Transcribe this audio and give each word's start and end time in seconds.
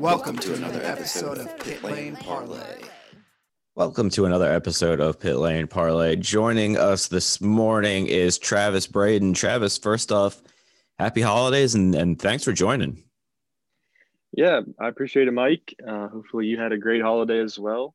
Welcome 0.00 0.38
to 0.38 0.54
another 0.54 0.80
episode 0.82 1.36
of 1.36 1.58
Pit 1.58 1.84
Lane 1.84 2.16
Parlay. 2.16 2.80
Welcome 3.74 4.08
to 4.08 4.24
another 4.24 4.50
episode 4.50 4.98
of 4.98 5.20
Pit 5.20 5.36
Lane 5.36 5.66
Parlay. 5.66 6.16
Joining 6.16 6.78
us 6.78 7.08
this 7.08 7.38
morning 7.42 8.06
is 8.06 8.38
Travis 8.38 8.86
Braden. 8.86 9.34
Travis, 9.34 9.76
first 9.76 10.10
off, 10.10 10.40
happy 10.98 11.20
holidays 11.20 11.74
and, 11.74 11.94
and 11.94 12.18
thanks 12.18 12.44
for 12.44 12.52
joining. 12.54 13.04
Yeah, 14.32 14.62
I 14.80 14.88
appreciate 14.88 15.28
it, 15.28 15.32
Mike. 15.32 15.74
Uh, 15.86 16.08
hopefully, 16.08 16.46
you 16.46 16.58
had 16.58 16.72
a 16.72 16.78
great 16.78 17.02
holiday 17.02 17.40
as 17.40 17.58
well. 17.58 17.94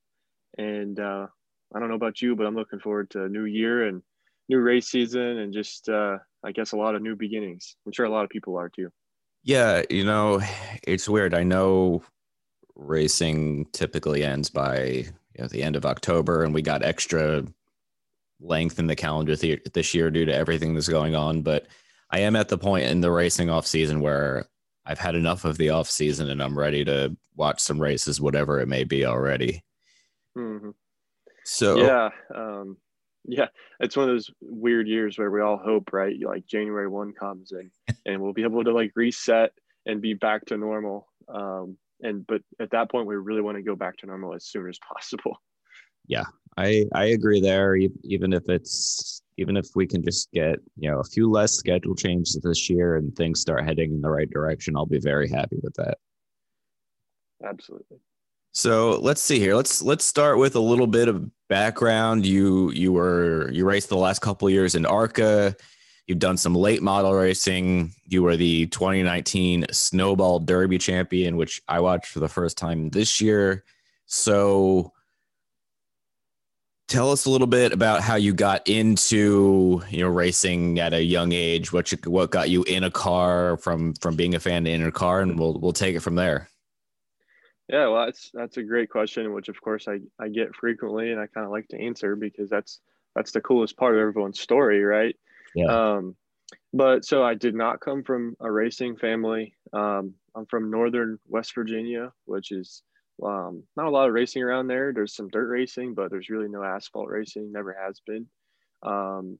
And 0.60 1.00
uh, 1.00 1.26
I 1.74 1.80
don't 1.80 1.90
know 1.90 1.96
about 1.96 2.22
you, 2.22 2.36
but 2.36 2.46
I'm 2.46 2.56
looking 2.56 2.80
forward 2.82 3.10
to 3.12 3.24
a 3.24 3.30
new 3.30 3.46
year 3.46 3.88
and 3.88 4.04
new 4.48 4.60
race 4.60 4.90
season 4.90 5.40
and 5.40 5.52
just, 5.52 5.90
uh, 5.90 6.20
I 6.44 6.52
guess, 6.52 6.74
a 6.74 6.78
lot 6.78 6.94
of 6.94 7.02
new 7.02 7.16
beginnings. 7.16 7.76
I'm 7.84 7.94
sure 7.94 8.06
a 8.06 8.12
lot 8.12 8.26
of 8.26 8.30
people 8.30 8.58
are 8.58 8.70
too. 8.70 8.92
Yeah, 9.46 9.84
you 9.92 10.04
know, 10.04 10.42
it's 10.88 11.08
weird. 11.08 11.36
I 11.36 11.44
know 11.44 12.04
racing 12.76 13.68
typically 13.74 14.24
ends 14.24 14.50
by 14.50 14.84
you 14.84 15.14
know, 15.38 15.48
the 15.48 15.62
end 15.62 15.76
of 15.76 15.86
October, 15.86 16.44
and 16.44 16.52
we 16.52 16.64
got 16.64 16.84
extra 16.84 17.46
length 18.42 18.80
in 18.80 18.88
the 18.88 18.96
calendar 18.96 19.36
th- 19.36 19.62
this 19.72 19.94
year 19.94 20.10
due 20.10 20.26
to 20.26 20.34
everything 20.34 20.74
that's 20.74 20.90
going 20.90 21.14
on. 21.14 21.44
But 21.44 21.68
I 22.10 22.20
am 22.20 22.36
at 22.36 22.50
the 22.50 22.58
point 22.58 22.86
in 22.86 23.02
the 23.02 23.12
racing 23.12 23.52
off 23.52 23.68
season 23.68 24.00
where 24.00 24.48
I've 24.84 25.00
had 25.00 25.14
enough 25.14 25.46
of 25.46 25.58
the 25.58 25.70
off 25.70 25.90
season 25.90 26.32
and 26.32 26.42
I'm 26.42 26.58
ready 26.58 26.84
to 26.86 27.16
watch 27.36 27.60
some 27.60 27.80
races, 27.80 28.20
whatever 28.20 28.60
it 28.60 28.68
may 28.68 28.84
be 28.84 29.06
already. 29.06 29.64
hmm 30.36 30.72
So 31.44 31.86
Yeah. 31.86 32.10
Um, 32.34 32.78
yeah. 33.28 33.48
It's 33.80 33.98
one 33.98 34.10
of 34.10 34.14
those 34.14 34.32
weird 34.42 34.88
years 34.88 35.18
where 35.18 35.32
we 35.32 35.42
all 35.42 35.58
hope, 35.58 35.94
right? 35.94 36.16
Like 36.22 36.46
January 36.46 36.88
1 36.88 37.14
comes 37.14 37.52
and, 37.52 37.72
and 38.06 38.22
we'll 38.22 38.34
be 38.34 38.44
able 38.44 38.64
to 38.64 38.74
like 38.74 38.92
reset 38.96 39.52
and 39.86 40.02
be 40.02 40.14
back 40.14 40.46
to 40.46 40.58
normal. 40.58 41.08
Um, 41.28 41.78
and, 42.02 42.26
but 42.28 42.42
at 42.60 42.72
that 42.72 42.92
point, 42.92 43.08
we 43.08 43.16
really 43.16 43.42
want 43.42 43.58
to 43.58 43.64
go 43.64 43.76
back 43.76 43.98
to 43.98 44.06
normal 44.06 44.36
as 44.36 44.46
soon 44.46 44.68
as 44.70 44.80
possible. 44.80 45.38
Yeah, 46.08 46.26
I 46.58 46.86
I 46.94 47.06
agree 47.06 47.42
there. 47.42 47.76
Even 48.04 48.34
if 48.34 48.48
it's 48.48 49.22
even 49.38 49.58
if 49.58 49.68
we 49.76 49.88
can 49.88 50.04
just 50.04 50.32
get 50.32 50.60
you 50.78 50.92
know 50.92 51.00
a 51.00 51.04
few 51.04 51.30
less 51.30 51.54
schedule 51.54 51.96
changes 51.96 52.40
this 52.44 52.70
year 52.70 52.96
and 52.96 53.16
things 53.16 53.42
start 53.42 53.66
heading 53.66 53.92
in 53.92 54.02
the 54.02 54.10
right 54.10 54.30
direction, 54.30 54.76
I'll 54.76 54.86
be 54.86 55.00
very 55.00 55.30
happy 55.30 55.58
with 55.62 55.74
that. 55.76 55.98
Absolutely. 57.44 57.98
So 58.58 59.00
let's 59.02 59.22
see 59.22 59.38
here. 59.38 59.54
Let's 59.54 59.82
let's 59.82 60.06
start 60.06 60.38
with 60.38 60.56
a 60.56 60.62
little 60.62 60.88
bit 60.88 61.10
of 61.10 61.30
background. 61.50 62.26
You 62.26 62.72
you 62.72 62.94
were 62.94 63.52
you 63.52 63.66
raced 63.66 63.90
the 63.90 63.98
last 63.98 64.22
couple 64.22 64.50
years 64.50 64.76
in 64.76 64.86
ARCA. 64.86 65.54
You've 66.08 66.20
done 66.20 66.38
some 66.38 66.56
late 66.56 66.82
model 66.82 67.14
racing. 67.14 67.92
You 68.08 68.24
were 68.24 68.38
the 68.38 68.68
2019 68.68 69.66
Snowball 69.72 70.40
Derby 70.40 70.78
champion, 70.78 71.36
which 71.36 71.62
I 71.68 71.82
watched 71.82 72.08
for 72.08 72.22
the 72.22 72.30
first 72.30 72.58
time 72.58 72.92
this 72.92 73.20
year. 73.20 73.66
So 74.06 74.94
tell 76.88 77.12
us 77.12 77.26
a 77.26 77.30
little 77.30 77.48
bit 77.48 77.74
about 77.74 78.04
how 78.04 78.16
you 78.16 78.34
got 78.34 78.66
into 78.70 79.84
you 79.90 80.00
know 80.00 80.08
racing 80.08 80.80
at 80.80 80.94
a 80.94 81.04
young 81.04 81.34
age. 81.34 81.74
What 81.74 81.92
you, 81.92 81.98
what 82.06 82.32
got 82.32 82.50
you 82.50 82.64
in 82.64 82.86
a 82.86 82.92
car 82.92 83.58
from 83.58 83.96
from 83.96 84.16
being 84.16 84.34
a 84.34 84.40
fan 84.40 84.64
to 84.64 84.72
in 84.72 84.82
a 84.82 84.94
car, 84.94 85.20
and 85.20 85.38
we'll 85.38 85.60
we'll 85.60 85.74
take 85.74 85.98
it 85.98 86.02
from 86.02 86.16
there. 86.16 86.48
Yeah, 87.68 87.88
well, 87.88 88.06
that's 88.06 88.30
that's 88.34 88.58
a 88.58 88.64
great 88.64 88.90
question, 88.90 89.34
which 89.34 89.50
of 89.50 89.60
course 89.60 89.88
I, 89.88 90.00
I 90.20 90.30
get 90.30 90.56
frequently, 90.56 91.12
and 91.12 91.20
I 91.20 91.28
kind 91.28 91.46
of 91.46 91.52
like 91.52 91.68
to 91.70 91.82
answer 91.82 92.16
because 92.16 92.50
that's 92.50 92.80
that's 93.16 93.32
the 93.32 93.42
coolest 93.42 93.76
part 93.78 93.96
of 93.96 94.02
everyone's 94.02 94.40
story, 94.40 94.84
right? 94.84 95.16
Yeah. 95.56 95.66
Um, 95.66 96.16
but 96.74 97.06
so 97.06 97.24
I 97.24 97.34
did 97.34 97.56
not 97.56 97.80
come 97.80 98.04
from 98.04 98.36
a 98.40 98.52
racing 98.52 98.98
family. 98.98 99.56
Um, 99.74 100.14
I'm 100.36 100.46
from 100.46 100.70
northern 100.70 101.18
West 101.28 101.56
Virginia, 101.56 102.12
which 102.26 102.52
is 102.52 102.84
um, 103.24 103.64
not 103.78 103.88
a 103.88 103.90
lot 103.90 104.08
of 104.08 104.14
racing 104.14 104.44
around 104.44 104.68
there. 104.68 104.92
There's 104.94 105.16
some 105.16 105.30
dirt 105.30 105.48
racing, 105.48 105.94
but 105.94 106.12
there's 106.12 106.30
really 106.30 106.50
no 106.50 106.64
asphalt 106.64 107.10
racing. 107.10 107.52
Never 107.52 107.76
has 107.82 108.02
been. 108.06 108.28
Um, 108.84 109.40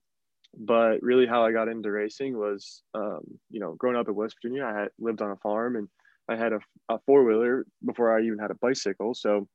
but 0.58 1.02
really, 1.02 1.26
how 1.26 1.44
I 1.44 1.52
got 1.52 1.68
into 1.68 1.90
racing 1.90 2.36
was, 2.38 2.82
um, 2.94 3.20
you 3.50 3.60
know, 3.60 3.74
growing 3.74 3.96
up 3.96 4.08
in 4.08 4.14
West 4.14 4.36
Virginia, 4.40 4.64
I 4.64 4.80
had 4.80 4.88
lived 4.98 5.20
on 5.20 5.30
a 5.30 5.36
farm 5.36 5.76
and 5.76 5.88
I 6.28 6.36
had 6.36 6.52
a, 6.52 6.60
a 6.88 6.98
four 7.06 7.24
wheeler 7.24 7.66
before 7.84 8.16
I 8.16 8.22
even 8.22 8.38
had 8.38 8.50
a 8.50 8.56
bicycle. 8.60 9.14
So 9.14 9.48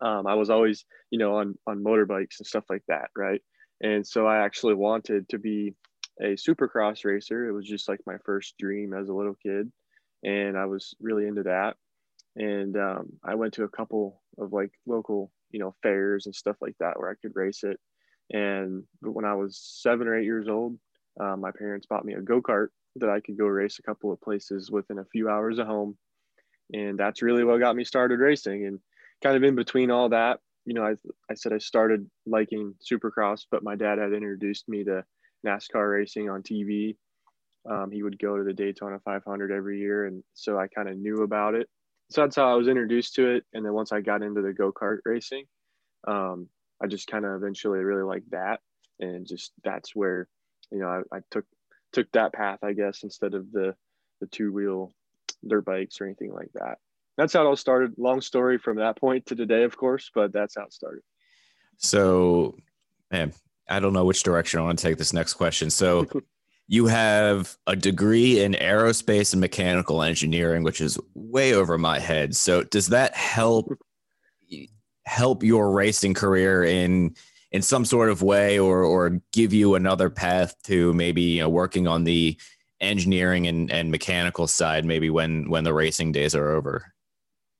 um, 0.00 0.26
I 0.26 0.34
was 0.34 0.50
always, 0.50 0.84
you 1.10 1.18
know, 1.18 1.36
on 1.36 1.56
on 1.66 1.84
motorbikes 1.84 2.38
and 2.38 2.46
stuff 2.46 2.64
like 2.70 2.82
that, 2.88 3.10
right? 3.16 3.40
And 3.82 4.06
so 4.06 4.26
I 4.26 4.38
actually 4.38 4.74
wanted 4.74 5.28
to 5.30 5.38
be 5.38 5.74
a 6.20 6.36
supercross 6.36 7.04
racer. 7.04 7.48
It 7.48 7.52
was 7.52 7.66
just 7.66 7.88
like 7.88 8.00
my 8.06 8.16
first 8.24 8.54
dream 8.58 8.94
as 8.94 9.08
a 9.08 9.14
little 9.14 9.36
kid, 9.42 9.70
and 10.22 10.56
I 10.56 10.66
was 10.66 10.94
really 11.00 11.26
into 11.26 11.44
that. 11.44 11.76
And 12.36 12.76
um, 12.76 13.08
I 13.24 13.34
went 13.34 13.54
to 13.54 13.64
a 13.64 13.68
couple 13.68 14.22
of 14.38 14.52
like 14.52 14.70
local, 14.86 15.32
you 15.50 15.58
know, 15.58 15.74
fairs 15.82 16.26
and 16.26 16.34
stuff 16.34 16.56
like 16.60 16.76
that 16.80 16.98
where 16.98 17.10
I 17.10 17.14
could 17.20 17.32
race 17.34 17.64
it. 17.64 17.78
And 18.32 18.84
when 19.02 19.24
I 19.24 19.34
was 19.34 19.58
seven 19.58 20.06
or 20.06 20.16
eight 20.16 20.24
years 20.24 20.48
old, 20.48 20.78
uh, 21.20 21.36
my 21.36 21.50
parents 21.50 21.86
bought 21.86 22.04
me 22.04 22.14
a 22.14 22.20
go 22.20 22.40
kart 22.40 22.68
that 22.96 23.10
I 23.10 23.20
could 23.20 23.38
go 23.38 23.46
race 23.46 23.78
a 23.78 23.82
couple 23.82 24.12
of 24.12 24.20
places 24.20 24.70
within 24.70 24.98
a 24.98 25.04
few 25.04 25.28
hours 25.28 25.58
of 25.58 25.66
home. 25.66 25.96
And 26.72 26.98
that's 26.98 27.22
really 27.22 27.44
what 27.44 27.60
got 27.60 27.76
me 27.76 27.84
started 27.84 28.20
racing. 28.20 28.66
And 28.66 28.78
kind 29.22 29.36
of 29.36 29.42
in 29.42 29.54
between 29.54 29.90
all 29.90 30.08
that, 30.10 30.40
you 30.64 30.74
know, 30.74 30.84
I, 30.84 30.94
I 31.30 31.34
said 31.34 31.52
I 31.52 31.58
started 31.58 32.08
liking 32.26 32.74
supercross, 32.80 33.46
but 33.50 33.62
my 33.62 33.76
dad 33.76 33.98
had 33.98 34.12
introduced 34.12 34.68
me 34.68 34.84
to 34.84 35.04
NASCAR 35.46 35.90
racing 35.92 36.28
on 36.28 36.42
TV. 36.42 36.96
Um, 37.68 37.90
he 37.90 38.02
would 38.02 38.18
go 38.18 38.36
to 38.36 38.44
the 38.44 38.52
Daytona 38.52 38.98
500 39.04 39.50
every 39.50 39.78
year. 39.78 40.06
And 40.06 40.22
so 40.34 40.58
I 40.58 40.68
kind 40.68 40.88
of 40.88 40.96
knew 40.96 41.22
about 41.22 41.54
it. 41.54 41.68
So 42.10 42.22
that's 42.22 42.36
how 42.36 42.50
I 42.50 42.54
was 42.54 42.68
introduced 42.68 43.14
to 43.14 43.30
it. 43.30 43.44
And 43.52 43.64
then 43.64 43.72
once 43.72 43.92
I 43.92 44.00
got 44.00 44.22
into 44.22 44.42
the 44.42 44.52
go 44.52 44.72
kart 44.72 44.98
racing, 45.04 45.44
um, 46.08 46.48
I 46.82 46.86
just 46.86 47.06
kind 47.06 47.24
of 47.24 47.34
eventually 47.34 47.80
really 47.80 48.02
liked 48.02 48.30
that. 48.30 48.60
And 48.98 49.26
just 49.26 49.52
that's 49.62 49.94
where, 49.94 50.28
you 50.70 50.78
know, 50.78 50.88
I, 50.88 51.16
I 51.16 51.20
took 51.30 51.44
took 51.92 52.10
that 52.12 52.32
path, 52.32 52.60
I 52.62 52.72
guess, 52.72 53.02
instead 53.02 53.34
of 53.34 53.50
the 53.52 53.74
the 54.20 54.26
two 54.26 54.52
wheel 54.52 54.92
dirt 55.46 55.64
bikes 55.64 56.00
or 56.00 56.04
anything 56.04 56.32
like 56.32 56.50
that. 56.54 56.78
That's 57.16 57.32
how 57.32 57.42
it 57.42 57.46
all 57.46 57.56
started. 57.56 57.94
Long 57.96 58.20
story 58.20 58.58
from 58.58 58.76
that 58.78 58.96
point 58.96 59.26
to 59.26 59.34
today, 59.34 59.64
of 59.64 59.76
course, 59.76 60.10
but 60.14 60.32
that's 60.32 60.56
how 60.56 60.64
it 60.64 60.72
started. 60.72 61.02
So, 61.78 62.56
man, 63.10 63.32
I 63.68 63.80
don't 63.80 63.92
know 63.92 64.04
which 64.04 64.22
direction 64.22 64.60
I 64.60 64.64
want 64.64 64.78
to 64.78 64.82
take 64.82 64.98
this 64.98 65.12
next 65.12 65.34
question. 65.34 65.70
So, 65.70 66.06
you 66.68 66.86
have 66.86 67.56
a 67.66 67.74
degree 67.74 68.42
in 68.42 68.52
aerospace 68.52 69.32
and 69.32 69.40
mechanical 69.40 70.02
engineering, 70.02 70.62
which 70.62 70.80
is 70.80 70.98
way 71.14 71.54
over 71.54 71.76
my 71.78 71.98
head. 71.98 72.36
So, 72.36 72.62
does 72.64 72.88
that 72.88 73.14
help 73.14 73.72
help 75.04 75.42
your 75.42 75.72
racing 75.72 76.14
career 76.14 76.62
in 76.62 77.14
in 77.52 77.62
some 77.62 77.84
sort 77.84 78.10
of 78.10 78.22
way, 78.22 78.58
or 78.58 78.82
or 78.84 79.20
give 79.32 79.52
you 79.52 79.74
another 79.74 80.10
path 80.10 80.54
to 80.64 80.92
maybe 80.94 81.22
you 81.22 81.42
know 81.42 81.48
working 81.48 81.86
on 81.86 82.04
the 82.04 82.38
engineering 82.80 83.46
and, 83.46 83.70
and 83.70 83.90
mechanical 83.90 84.46
side, 84.46 84.84
maybe 84.84 85.10
when 85.10 85.48
when 85.50 85.64
the 85.64 85.74
racing 85.74 86.12
days 86.12 86.34
are 86.34 86.50
over? 86.50 86.92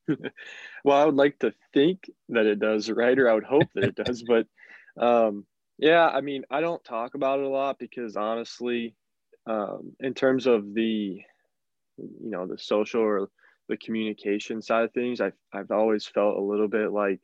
well, 0.84 1.00
I 1.00 1.04
would 1.04 1.16
like 1.16 1.38
to 1.40 1.52
think 1.72 2.10
that 2.30 2.46
it 2.46 2.58
does, 2.58 2.90
right? 2.90 3.18
Or 3.18 3.28
I 3.28 3.34
would 3.34 3.44
hope 3.44 3.68
that 3.74 3.84
it 3.84 3.94
does. 4.04 4.22
But 4.22 4.46
um, 4.98 5.46
yeah, 5.78 6.08
I 6.08 6.20
mean, 6.20 6.44
I 6.50 6.60
don't 6.60 6.82
talk 6.84 7.14
about 7.14 7.40
it 7.40 7.46
a 7.46 7.48
lot 7.48 7.78
because 7.78 8.16
honestly, 8.16 8.94
um, 9.46 9.92
in 10.00 10.14
terms 10.14 10.46
of 10.46 10.74
the, 10.74 11.22
you 11.96 12.30
know, 12.30 12.46
the 12.46 12.58
social 12.58 13.00
or 13.00 13.28
the 13.68 13.76
communication 13.76 14.62
side 14.62 14.84
of 14.84 14.92
things, 14.92 15.20
I've 15.20 15.38
I've 15.52 15.70
always 15.70 16.06
felt 16.06 16.36
a 16.36 16.42
little 16.42 16.68
bit 16.68 16.92
like 16.92 17.20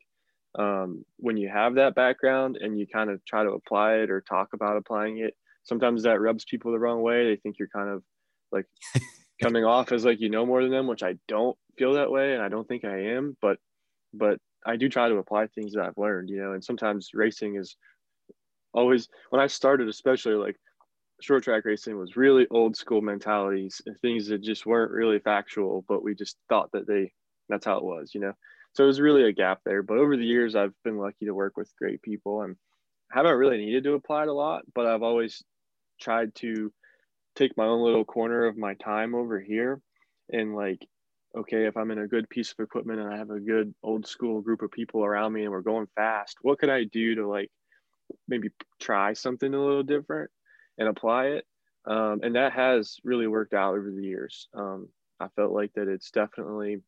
um, 0.56 1.04
when 1.18 1.36
you 1.36 1.48
have 1.48 1.74
that 1.74 1.94
background 1.94 2.56
and 2.60 2.78
you 2.78 2.86
kind 2.86 3.10
of 3.10 3.24
try 3.24 3.44
to 3.44 3.50
apply 3.50 3.96
it 3.96 4.10
or 4.10 4.20
talk 4.20 4.48
about 4.52 4.76
applying 4.76 5.18
it, 5.18 5.34
sometimes 5.64 6.02
that 6.02 6.20
rubs 6.20 6.44
people 6.44 6.72
the 6.72 6.78
wrong 6.78 7.02
way. 7.02 7.24
They 7.24 7.36
think 7.36 7.58
you're 7.58 7.68
kind 7.68 7.90
of 7.90 8.02
like 8.52 8.66
coming 9.42 9.64
off 9.64 9.92
as 9.92 10.04
like 10.04 10.20
you 10.20 10.30
know 10.30 10.46
more 10.46 10.62
than 10.62 10.70
them, 10.72 10.86
which 10.86 11.02
I 11.02 11.16
don't 11.28 11.56
feel 11.78 11.94
that 11.94 12.10
way, 12.10 12.34
and 12.34 12.42
I 12.42 12.48
don't 12.48 12.66
think 12.66 12.84
I 12.84 13.14
am. 13.14 13.36
But 13.42 13.58
but 14.14 14.38
I 14.64 14.76
do 14.76 14.88
try 14.88 15.08
to 15.08 15.16
apply 15.16 15.46
things 15.46 15.72
that 15.74 15.84
I've 15.84 15.98
learned, 15.98 16.30
you 16.30 16.38
know. 16.38 16.52
And 16.52 16.64
sometimes 16.64 17.10
racing 17.12 17.56
is 17.56 17.76
always 18.72 19.08
when 19.30 19.40
I 19.40 19.46
started, 19.46 19.88
especially 19.88 20.34
like 20.34 20.56
short 21.20 21.44
track 21.44 21.64
racing 21.64 21.98
was 21.98 22.16
really 22.16 22.46
old 22.50 22.76
school 22.76 23.00
mentalities 23.00 23.80
and 23.86 23.98
things 23.98 24.28
that 24.28 24.42
just 24.42 24.66
weren't 24.66 24.92
really 24.92 25.18
factual, 25.18 25.84
but 25.88 26.02
we 26.02 26.14
just 26.14 26.36
thought 26.48 26.70
that 26.72 26.86
they 26.86 27.12
that's 27.48 27.66
how 27.66 27.78
it 27.78 27.84
was, 27.84 28.12
you 28.14 28.20
know. 28.20 28.32
So 28.76 28.84
it 28.84 28.88
was 28.88 29.00
really 29.00 29.22
a 29.24 29.32
gap 29.32 29.60
there. 29.64 29.82
But 29.82 29.96
over 29.96 30.18
the 30.18 30.26
years, 30.26 30.54
I've 30.54 30.74
been 30.84 30.98
lucky 30.98 31.24
to 31.24 31.34
work 31.34 31.56
with 31.56 31.74
great 31.78 32.02
people 32.02 32.42
and 32.42 32.56
haven't 33.10 33.36
really 33.36 33.56
needed 33.56 33.84
to 33.84 33.94
apply 33.94 34.24
it 34.24 34.28
a 34.28 34.34
lot, 34.34 34.64
but 34.74 34.84
I've 34.84 35.02
always 35.02 35.42
tried 35.98 36.34
to 36.36 36.70
take 37.36 37.56
my 37.56 37.64
own 37.64 37.82
little 37.82 38.04
corner 38.04 38.44
of 38.44 38.58
my 38.58 38.74
time 38.74 39.14
over 39.14 39.40
here 39.40 39.80
and 40.30 40.54
like 40.54 40.84
okay 41.36 41.66
if 41.66 41.76
i'm 41.76 41.90
in 41.90 41.98
a 41.98 42.08
good 42.08 42.28
piece 42.28 42.50
of 42.52 42.62
equipment 42.62 42.98
and 42.98 43.12
i 43.12 43.16
have 43.16 43.30
a 43.30 43.38
good 43.38 43.74
old 43.82 44.06
school 44.06 44.40
group 44.40 44.62
of 44.62 44.70
people 44.70 45.04
around 45.04 45.32
me 45.32 45.42
and 45.42 45.50
we're 45.50 45.60
going 45.60 45.86
fast 45.94 46.38
what 46.42 46.58
could 46.58 46.70
i 46.70 46.84
do 46.84 47.14
to 47.14 47.28
like 47.28 47.50
maybe 48.26 48.48
try 48.80 49.12
something 49.12 49.52
a 49.52 49.60
little 49.60 49.82
different 49.82 50.30
and 50.78 50.88
apply 50.88 51.26
it 51.26 51.44
um, 51.86 52.20
and 52.22 52.34
that 52.34 52.52
has 52.52 52.96
really 53.04 53.26
worked 53.26 53.54
out 53.54 53.74
over 53.76 53.90
the 53.90 54.02
years 54.02 54.48
um, 54.54 54.88
i 55.20 55.28
felt 55.36 55.52
like 55.52 55.72
that 55.74 55.88
it's 55.88 56.10
definitely 56.10 56.78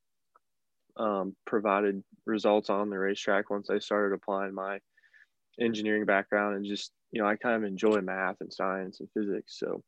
um, 0.98 1.34
provided 1.46 2.02
results 2.26 2.70
on 2.70 2.90
the 2.90 2.98
racetrack 2.98 3.50
once 3.50 3.70
i 3.70 3.78
started 3.78 4.14
applying 4.14 4.54
my 4.54 4.78
engineering 5.60 6.04
background 6.04 6.56
and 6.56 6.64
just 6.64 6.92
you 7.10 7.20
know 7.20 7.28
i 7.28 7.36
kind 7.36 7.56
of 7.56 7.64
enjoy 7.64 8.00
math 8.00 8.36
and 8.40 8.52
science 8.52 9.00
and 9.00 9.08
physics. 9.12 9.58
So 9.58 9.82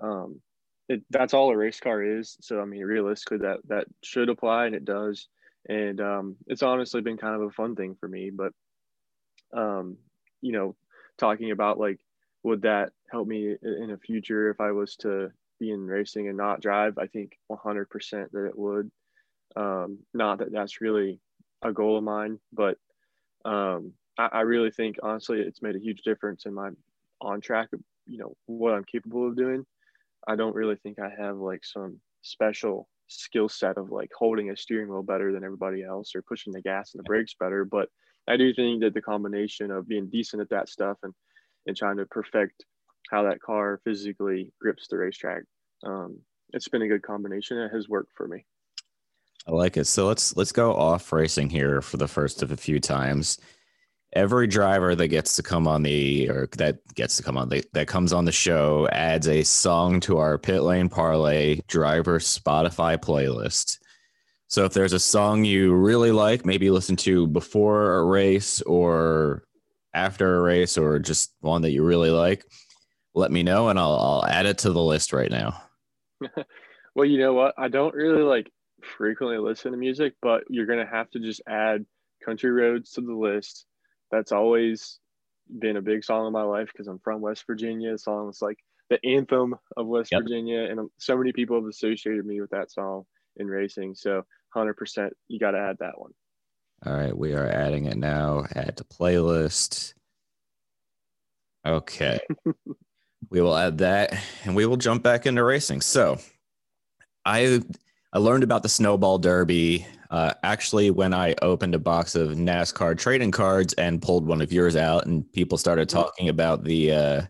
um, 0.00 0.40
it, 0.88 1.02
that's 1.10 1.34
all 1.34 1.50
a 1.50 1.56
race 1.56 1.80
car 1.80 2.02
is. 2.02 2.36
So 2.40 2.60
i 2.60 2.64
mean 2.64 2.82
realistically 2.82 3.38
that 3.38 3.58
that 3.68 3.86
should 4.02 4.28
apply 4.28 4.66
and 4.66 4.74
it 4.74 4.84
does. 4.84 5.28
And 5.68 6.00
um, 6.00 6.36
it's 6.46 6.62
honestly 6.62 7.00
been 7.00 7.16
kind 7.16 7.34
of 7.34 7.42
a 7.42 7.50
fun 7.50 7.74
thing 7.74 7.96
for 7.98 8.08
me 8.08 8.30
but 8.30 8.52
um, 9.56 9.96
you 10.40 10.52
know 10.52 10.76
talking 11.18 11.50
about 11.50 11.78
like 11.78 11.98
would 12.42 12.62
that 12.62 12.92
help 13.10 13.26
me 13.26 13.56
in 13.62 13.88
the 13.90 13.98
future 13.98 14.50
if 14.50 14.60
i 14.60 14.70
was 14.70 14.94
to 14.96 15.32
be 15.58 15.70
in 15.70 15.86
racing 15.86 16.28
and 16.28 16.36
not 16.36 16.60
drive? 16.60 16.98
I 16.98 17.06
think 17.06 17.38
100% 17.50 17.86
that 18.32 18.46
it 18.46 18.58
would 18.58 18.90
um, 19.56 19.98
not 20.14 20.38
that 20.38 20.52
that's 20.52 20.80
really 20.80 21.20
a 21.62 21.72
goal 21.72 21.96
of 21.96 22.04
mine 22.04 22.38
but 22.52 22.76
um, 23.44 23.92
I, 24.18 24.28
I 24.32 24.40
really 24.40 24.70
think 24.70 24.96
honestly 25.02 25.40
it's 25.40 25.62
made 25.62 25.76
a 25.76 25.80
huge 25.80 26.02
difference 26.02 26.46
in 26.46 26.54
my 26.54 26.70
on 27.20 27.40
track, 27.40 27.68
you 28.06 28.18
know, 28.18 28.36
what 28.46 28.74
I'm 28.74 28.84
capable 28.84 29.26
of 29.26 29.36
doing. 29.36 29.64
I 30.28 30.36
don't 30.36 30.54
really 30.54 30.76
think 30.76 30.98
I 30.98 31.10
have 31.18 31.36
like 31.36 31.64
some 31.64 32.00
special 32.22 32.88
skill 33.08 33.48
set 33.48 33.78
of 33.78 33.90
like 33.90 34.10
holding 34.16 34.50
a 34.50 34.56
steering 34.56 34.88
wheel 34.88 35.02
better 35.02 35.32
than 35.32 35.44
everybody 35.44 35.84
else 35.84 36.14
or 36.14 36.22
pushing 36.22 36.52
the 36.52 36.60
gas 36.62 36.92
and 36.92 36.98
the 36.98 37.04
brakes 37.04 37.34
better. 37.38 37.64
But 37.64 37.88
I 38.28 38.36
do 38.36 38.52
think 38.52 38.82
that 38.82 38.94
the 38.94 39.02
combination 39.02 39.70
of 39.70 39.86
being 39.86 40.08
decent 40.08 40.42
at 40.42 40.50
that 40.50 40.68
stuff 40.68 40.98
and 41.02 41.14
and 41.66 41.76
trying 41.76 41.96
to 41.96 42.06
perfect 42.06 42.64
how 43.10 43.24
that 43.24 43.40
car 43.40 43.80
physically 43.84 44.52
grips 44.60 44.86
the 44.88 44.96
racetrack, 44.96 45.42
um, 45.84 46.18
it's 46.52 46.68
been 46.68 46.82
a 46.82 46.88
good 46.88 47.02
combination. 47.02 47.58
It 47.58 47.72
has 47.72 47.88
worked 47.88 48.12
for 48.14 48.28
me. 48.28 48.44
I 49.46 49.52
like 49.52 49.76
it. 49.76 49.86
So 49.86 50.06
let's 50.06 50.36
let's 50.36 50.52
go 50.52 50.74
off 50.74 51.12
racing 51.12 51.50
here 51.50 51.80
for 51.80 51.98
the 51.98 52.08
first 52.08 52.42
of 52.42 52.50
a 52.50 52.56
few 52.56 52.80
times. 52.80 53.38
Every 54.12 54.46
driver 54.46 54.94
that 54.94 55.08
gets 55.08 55.36
to 55.36 55.42
come 55.42 55.68
on 55.68 55.82
the 55.82 56.28
or 56.28 56.48
that 56.56 56.78
gets 56.94 57.16
to 57.18 57.22
come 57.22 57.36
on 57.36 57.48
the, 57.48 57.64
that 57.72 57.86
comes 57.86 58.12
on 58.12 58.24
the 58.24 58.32
show 58.32 58.88
adds 58.90 59.28
a 59.28 59.42
song 59.42 60.00
to 60.00 60.18
our 60.18 60.38
pit 60.38 60.62
lane 60.62 60.88
parlay 60.88 61.60
driver 61.68 62.18
spotify 62.18 62.96
playlist. 62.96 63.78
So 64.48 64.64
if 64.64 64.72
there's 64.72 64.92
a 64.92 65.00
song 65.00 65.44
you 65.44 65.74
really 65.74 66.12
like 66.12 66.44
maybe 66.44 66.70
listen 66.70 66.96
to 66.96 67.26
before 67.26 67.96
a 67.96 68.04
race 68.04 68.62
or 68.62 69.44
after 69.92 70.38
a 70.38 70.42
race 70.42 70.78
or 70.78 70.98
just 70.98 71.34
one 71.40 71.62
that 71.62 71.72
you 71.72 71.84
really 71.84 72.10
like 72.10 72.44
let 73.14 73.32
me 73.32 73.42
know 73.42 73.68
and 73.70 73.78
i'll, 73.78 73.98
I'll 73.98 74.26
add 74.26 74.46
it 74.46 74.58
to 74.58 74.72
the 74.72 74.82
list 74.82 75.12
right 75.12 75.30
now. 75.30 75.62
Well 76.96 77.04
you 77.04 77.18
know 77.18 77.34
what? 77.34 77.54
I 77.58 77.68
don't 77.68 77.94
really 77.94 78.22
like 78.22 78.50
frequently 78.82 79.38
listen 79.38 79.72
to 79.72 79.78
music 79.78 80.14
but 80.20 80.44
you're 80.48 80.66
gonna 80.66 80.86
have 80.86 81.10
to 81.10 81.18
just 81.18 81.40
add 81.48 81.84
country 82.24 82.50
roads 82.50 82.92
to 82.92 83.00
the 83.00 83.14
list 83.14 83.66
that's 84.10 84.32
always 84.32 84.98
been 85.58 85.76
a 85.76 85.82
big 85.82 86.04
song 86.04 86.26
in 86.26 86.32
my 86.32 86.42
life 86.42 86.68
because 86.72 86.88
I'm 86.88 86.98
from 86.98 87.20
West 87.20 87.44
Virginia. 87.46 87.92
The 87.92 87.98
song 87.98 88.28
is 88.28 88.42
like 88.42 88.58
the 88.90 89.04
anthem 89.04 89.54
of 89.76 89.86
West 89.86 90.12
yep. 90.12 90.22
Virginia, 90.22 90.62
and 90.70 90.88
so 90.98 91.16
many 91.16 91.32
people 91.32 91.56
have 91.56 91.68
associated 91.68 92.24
me 92.24 92.40
with 92.40 92.50
that 92.50 92.70
song 92.70 93.04
in 93.36 93.46
racing. 93.46 93.94
So 93.94 94.22
100%, 94.54 95.10
you 95.28 95.38
got 95.38 95.52
to 95.52 95.58
add 95.58 95.76
that 95.80 95.98
one. 95.98 96.12
All 96.84 96.92
right, 96.92 97.16
we 97.16 97.32
are 97.32 97.46
adding 97.46 97.86
it 97.86 97.96
now. 97.96 98.44
Add 98.54 98.76
to 98.76 98.84
playlist. 98.84 99.94
Okay. 101.66 102.20
we 103.30 103.40
will 103.40 103.56
add 103.56 103.78
that 103.78 104.16
and 104.44 104.54
we 104.54 104.66
will 104.66 104.76
jump 104.76 105.02
back 105.02 105.26
into 105.26 105.42
racing. 105.42 105.80
So, 105.80 106.18
I 107.24 107.60
I 108.16 108.18
learned 108.18 108.44
about 108.44 108.62
the 108.62 108.70
snowball 108.70 109.18
derby 109.18 109.86
uh, 110.08 110.32
actually 110.42 110.90
when 110.90 111.12
I 111.12 111.34
opened 111.42 111.74
a 111.74 111.78
box 111.78 112.14
of 112.14 112.30
NASCAR 112.30 112.96
trading 112.96 113.30
cards 113.30 113.74
and 113.74 114.00
pulled 114.00 114.26
one 114.26 114.40
of 114.40 114.50
yours 114.50 114.74
out, 114.74 115.04
and 115.04 115.30
people 115.34 115.58
started 115.58 115.90
mm-hmm. 115.90 115.98
talking 115.98 116.28
about 116.30 116.64
the 116.64 116.92
uh, 116.92 117.22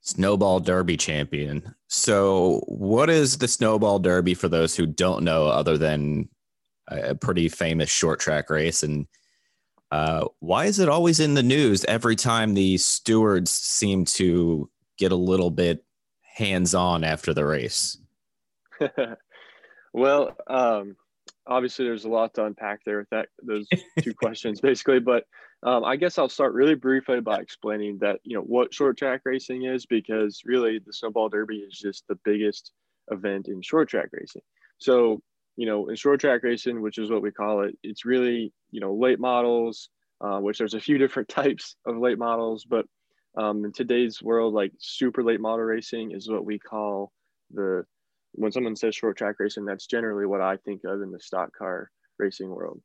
snowball 0.00 0.60
derby 0.60 0.96
champion. 0.96 1.74
So, 1.88 2.62
what 2.68 3.10
is 3.10 3.36
the 3.36 3.48
snowball 3.48 3.98
derby 3.98 4.32
for 4.32 4.48
those 4.48 4.74
who 4.74 4.86
don't 4.86 5.24
know, 5.24 5.44
other 5.44 5.76
than 5.76 6.30
a 6.88 7.14
pretty 7.14 7.50
famous 7.50 7.90
short 7.90 8.18
track 8.18 8.48
race? 8.48 8.82
And 8.82 9.06
uh, 9.90 10.24
why 10.38 10.64
is 10.64 10.78
it 10.78 10.88
always 10.88 11.20
in 11.20 11.34
the 11.34 11.42
news 11.42 11.84
every 11.84 12.16
time 12.16 12.54
the 12.54 12.78
stewards 12.78 13.50
seem 13.50 14.06
to 14.06 14.70
get 14.96 15.12
a 15.12 15.16
little 15.16 15.50
bit 15.50 15.84
hands 16.22 16.74
on 16.74 17.04
after 17.04 17.34
the 17.34 17.44
race? 17.44 17.98
well, 19.96 20.36
um, 20.46 20.96
obviously 21.46 21.84
there's 21.84 22.04
a 22.04 22.08
lot 22.08 22.34
to 22.34 22.44
unpack 22.44 22.80
there 22.84 22.98
with 22.98 23.10
that 23.10 23.28
those 23.42 23.66
two 24.00 24.14
questions 24.22 24.60
basically 24.60 24.98
but 24.98 25.24
um, 25.62 25.84
i 25.84 25.94
guess 25.94 26.18
i'll 26.18 26.28
start 26.28 26.52
really 26.54 26.74
briefly 26.74 27.20
by 27.20 27.36
explaining 27.36 27.98
that 27.98 28.18
you 28.24 28.36
know 28.36 28.42
what 28.42 28.74
short 28.74 28.98
track 28.98 29.20
racing 29.24 29.64
is 29.64 29.86
because 29.86 30.42
really 30.44 30.80
the 30.84 30.92
snowball 30.92 31.28
derby 31.28 31.58
is 31.58 31.78
just 31.78 32.04
the 32.08 32.18
biggest 32.24 32.72
event 33.10 33.48
in 33.48 33.62
short 33.62 33.88
track 33.88 34.08
racing. 34.12 34.42
So 34.78 35.20
you 35.56 35.66
know 35.66 35.88
in 35.88 35.96
short 35.96 36.20
track 36.20 36.42
racing 36.42 36.82
which 36.82 36.98
is 36.98 37.10
what 37.10 37.22
we 37.22 37.30
call 37.30 37.62
it 37.62 37.76
it's 37.82 38.04
really 38.04 38.52
you 38.70 38.80
know 38.80 38.94
late 38.94 39.18
models 39.18 39.88
uh, 40.20 40.38
which 40.38 40.58
there's 40.58 40.74
a 40.74 40.80
few 40.80 40.98
different 41.04 41.28
types 41.28 41.76
of 41.86 41.96
late 41.96 42.18
models 42.18 42.64
but 42.68 42.84
um, 43.38 43.64
in 43.64 43.72
today's 43.72 44.22
world 44.22 44.54
like 44.54 44.72
super 44.78 45.22
late 45.22 45.40
model 45.40 45.64
racing 45.64 46.12
is 46.12 46.28
what 46.28 46.44
we 46.44 46.58
call 46.58 47.12
the 47.52 47.84
when 48.36 48.52
someone 48.52 48.76
says 48.76 48.94
short 48.94 49.16
track 49.16 49.36
racing, 49.38 49.64
that's 49.64 49.86
generally 49.86 50.26
what 50.26 50.40
I 50.40 50.56
think 50.58 50.82
of 50.84 51.02
in 51.02 51.10
the 51.10 51.20
stock 51.20 51.50
car 51.56 51.90
racing 52.18 52.50
world. 52.50 52.80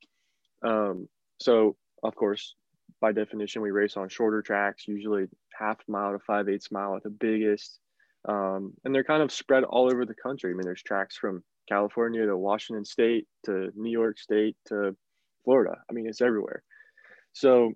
Um, 0.63 1.07
so, 1.39 1.75
of 2.03 2.15
course, 2.15 2.55
by 2.99 3.11
definition, 3.11 3.61
we 3.61 3.71
race 3.71 3.97
on 3.97 4.09
shorter 4.09 4.41
tracks, 4.41 4.87
usually 4.87 5.25
half 5.57 5.77
mile 5.87 6.13
to 6.13 6.19
five 6.19 6.49
eighths 6.49 6.71
mile 6.71 6.95
at 6.95 7.03
the 7.03 7.09
biggest. 7.09 7.79
Um, 8.27 8.73
and 8.83 8.93
they're 8.93 9.03
kind 9.03 9.23
of 9.23 9.31
spread 9.31 9.63
all 9.63 9.91
over 9.91 10.05
the 10.05 10.13
country. 10.13 10.51
I 10.51 10.53
mean, 10.53 10.63
there's 10.63 10.83
tracks 10.83 11.17
from 11.17 11.43
California 11.67 12.25
to 12.25 12.37
Washington 12.37 12.85
State 12.85 13.27
to 13.45 13.71
New 13.75 13.91
York 13.91 14.19
State 14.19 14.55
to 14.67 14.95
Florida. 15.43 15.77
I 15.89 15.93
mean, 15.93 16.07
it's 16.07 16.21
everywhere. 16.21 16.63
So, 17.33 17.73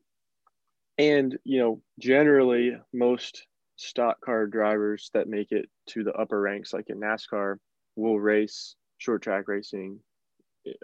and, 0.97 1.37
you 1.43 1.59
know, 1.59 1.81
generally, 1.99 2.77
most 2.93 3.47
stock 3.75 4.21
car 4.21 4.47
drivers 4.47 5.09
that 5.13 5.27
make 5.27 5.51
it 5.51 5.69
to 5.87 6.03
the 6.03 6.13
upper 6.13 6.39
ranks, 6.39 6.73
like 6.73 6.89
in 6.89 6.99
NASCAR, 6.99 7.57
will 7.95 8.19
race 8.19 8.75
short 8.97 9.21
track 9.21 9.47
racing 9.47 9.99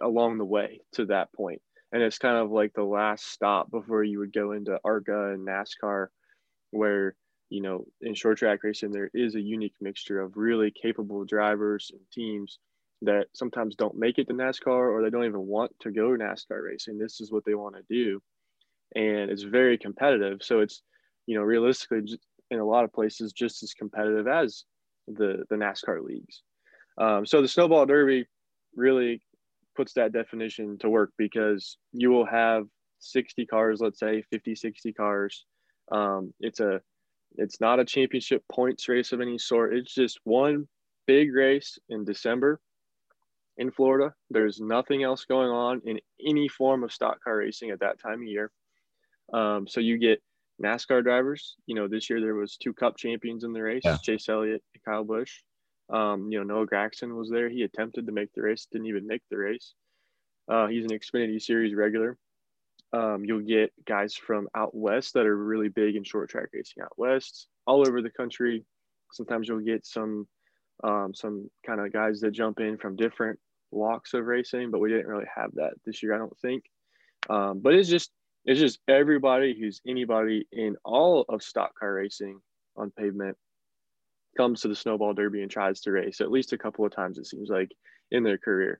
along 0.01 0.37
the 0.37 0.45
way 0.45 0.81
to 0.93 1.05
that 1.05 1.31
point. 1.33 1.61
And 1.91 2.01
it's 2.01 2.17
kind 2.17 2.37
of 2.37 2.51
like 2.51 2.73
the 2.73 2.83
last 2.83 3.31
stop 3.31 3.69
before 3.69 4.03
you 4.03 4.19
would 4.19 4.33
go 4.33 4.53
into 4.53 4.79
ARCA 4.83 5.33
and 5.33 5.45
NASCAR, 5.45 6.07
where, 6.71 7.15
you 7.49 7.61
know, 7.61 7.85
in 8.01 8.13
short 8.13 8.37
track 8.37 8.63
racing, 8.63 8.91
there 8.91 9.11
is 9.13 9.35
a 9.35 9.41
unique 9.41 9.75
mixture 9.81 10.21
of 10.21 10.37
really 10.37 10.71
capable 10.71 11.25
drivers 11.25 11.91
and 11.91 12.01
teams 12.13 12.59
that 13.01 13.27
sometimes 13.33 13.75
don't 13.75 13.97
make 13.97 14.19
it 14.19 14.27
to 14.27 14.33
NASCAR 14.33 14.67
or 14.67 15.01
they 15.01 15.09
don't 15.09 15.25
even 15.25 15.47
want 15.47 15.71
to 15.79 15.91
go 15.91 16.09
NASCAR 16.09 16.63
racing. 16.63 16.97
This 16.97 17.19
is 17.19 17.31
what 17.31 17.43
they 17.45 17.55
want 17.55 17.75
to 17.75 17.83
do. 17.89 18.21
And 18.95 19.29
it's 19.29 19.43
very 19.43 19.77
competitive. 19.77 20.43
So 20.43 20.59
it's, 20.59 20.81
you 21.25 21.35
know, 21.35 21.43
realistically, 21.43 22.17
in 22.51 22.59
a 22.59 22.65
lot 22.65 22.83
of 22.83 22.93
places, 22.93 23.33
just 23.33 23.63
as 23.63 23.73
competitive 23.73 24.27
as 24.27 24.65
the, 25.07 25.43
the 25.49 25.55
NASCAR 25.55 26.03
leagues. 26.03 26.43
Um, 26.97 27.25
so 27.25 27.41
the 27.41 27.47
snowball 27.47 27.85
derby 27.85 28.27
really 28.75 29.21
puts 29.75 29.93
that 29.93 30.11
definition 30.11 30.77
to 30.79 30.89
work 30.89 31.11
because 31.17 31.77
you 31.93 32.11
will 32.11 32.25
have 32.25 32.65
60 32.99 33.45
cars, 33.47 33.79
let's 33.81 33.99
say 33.99 34.23
50, 34.29 34.55
60 34.55 34.93
cars. 34.93 35.45
Um, 35.91 36.33
it's 36.39 36.59
a, 36.59 36.81
it's 37.37 37.61
not 37.61 37.79
a 37.79 37.85
championship 37.85 38.43
points 38.51 38.87
race 38.87 39.13
of 39.13 39.21
any 39.21 39.37
sort. 39.37 39.73
It's 39.73 39.93
just 39.93 40.19
one 40.25 40.67
big 41.07 41.33
race 41.33 41.79
in 41.89 42.03
December 42.03 42.59
in 43.57 43.71
Florida. 43.71 44.13
There's 44.29 44.59
nothing 44.59 45.03
else 45.03 45.25
going 45.25 45.49
on 45.49 45.81
in 45.85 45.99
any 46.25 46.47
form 46.47 46.83
of 46.83 46.91
stock 46.91 47.23
car 47.23 47.37
racing 47.37 47.69
at 47.71 47.79
that 47.79 47.99
time 47.99 48.21
of 48.21 48.27
year. 48.27 48.51
Um, 49.33 49.67
so 49.67 49.79
you 49.79 49.97
get 49.97 50.21
NASCAR 50.61 51.03
drivers. 51.03 51.55
You 51.65 51.75
know, 51.75 51.87
this 51.87 52.09
year 52.09 52.21
there 52.21 52.35
was 52.35 52.57
two 52.57 52.73
Cup 52.73 52.97
champions 52.97 53.43
in 53.43 53.53
the 53.53 53.61
race: 53.61 53.81
yeah. 53.83 53.97
Chase 53.97 54.29
Elliott 54.29 54.63
and 54.73 54.83
Kyle 54.83 55.03
Busch. 55.03 55.41
Um, 55.89 56.29
you 56.31 56.39
know, 56.39 56.43
Noah 56.43 56.67
Gragson 56.67 57.15
was 57.17 57.29
there. 57.29 57.49
He 57.49 57.63
attempted 57.63 58.05
to 58.05 58.11
make 58.11 58.33
the 58.33 58.41
race, 58.41 58.67
didn't 58.71 58.87
even 58.87 59.07
make 59.07 59.23
the 59.29 59.37
race. 59.37 59.73
Uh, 60.47 60.67
he's 60.67 60.85
an 60.85 60.91
Xfinity 60.91 61.41
Series 61.41 61.75
regular. 61.75 62.17
Um, 62.93 63.23
you'll 63.25 63.41
get 63.41 63.71
guys 63.85 64.15
from 64.15 64.47
out 64.55 64.75
west 64.75 65.13
that 65.13 65.25
are 65.25 65.37
really 65.37 65.69
big 65.69 65.95
in 65.95 66.03
short 66.03 66.29
track 66.29 66.47
racing 66.53 66.83
out 66.83 66.97
west, 66.97 67.47
all 67.65 67.87
over 67.87 68.01
the 68.01 68.09
country. 68.09 68.65
Sometimes 69.13 69.47
you'll 69.47 69.59
get 69.59 69.85
some 69.85 70.27
um, 70.83 71.13
some 71.13 71.49
kind 71.65 71.79
of 71.79 71.93
guys 71.93 72.21
that 72.21 72.31
jump 72.31 72.59
in 72.59 72.77
from 72.77 72.95
different 72.95 73.39
walks 73.71 74.13
of 74.13 74.25
racing, 74.25 74.71
but 74.71 74.79
we 74.79 74.89
didn't 74.89 75.07
really 75.07 75.27
have 75.33 75.51
that 75.55 75.73
this 75.85 76.01
year, 76.01 76.13
I 76.13 76.17
don't 76.17 76.37
think. 76.39 76.63
Um, 77.29 77.59
but 77.59 77.73
it's 77.73 77.89
just 77.89 78.11
it's 78.45 78.59
just 78.59 78.79
everybody 78.87 79.55
who's 79.59 79.81
anybody 79.87 80.47
in 80.51 80.75
all 80.83 81.25
of 81.29 81.43
stock 81.43 81.77
car 81.79 81.93
racing 81.93 82.39
on 82.75 82.91
pavement 82.91 83.37
comes 84.37 84.61
to 84.61 84.67
the 84.67 84.75
snowball 84.75 85.13
derby 85.13 85.41
and 85.41 85.51
tries 85.51 85.81
to 85.81 85.91
race 85.91 86.21
at 86.21 86.31
least 86.31 86.53
a 86.53 86.57
couple 86.57 86.85
of 86.85 86.95
times 86.95 87.17
it 87.17 87.25
seems 87.25 87.49
like 87.49 87.71
in 88.09 88.23
their 88.23 88.37
career. 88.37 88.79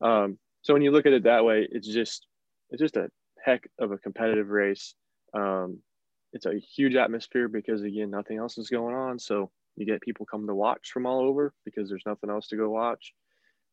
Um, 0.00 0.38
so 0.62 0.74
when 0.74 0.82
you 0.82 0.90
look 0.90 1.06
at 1.06 1.12
it 1.12 1.24
that 1.24 1.44
way 1.44 1.66
it's 1.70 1.88
just 1.88 2.26
it's 2.70 2.80
just 2.80 2.96
a 2.96 3.08
heck 3.44 3.68
of 3.78 3.92
a 3.92 3.98
competitive 3.98 4.48
race. 4.48 4.94
Um, 5.34 5.80
it's 6.32 6.46
a 6.46 6.58
huge 6.58 6.94
atmosphere 6.94 7.48
because 7.48 7.82
again 7.82 8.10
nothing 8.10 8.38
else 8.38 8.58
is 8.58 8.68
going 8.68 8.94
on. 8.94 9.18
So 9.18 9.50
you 9.76 9.86
get 9.86 10.02
people 10.02 10.26
come 10.26 10.46
to 10.46 10.54
watch 10.54 10.90
from 10.92 11.06
all 11.06 11.20
over 11.20 11.54
because 11.64 11.88
there's 11.88 12.04
nothing 12.06 12.30
else 12.30 12.48
to 12.48 12.56
go 12.56 12.68
watch. 12.68 13.12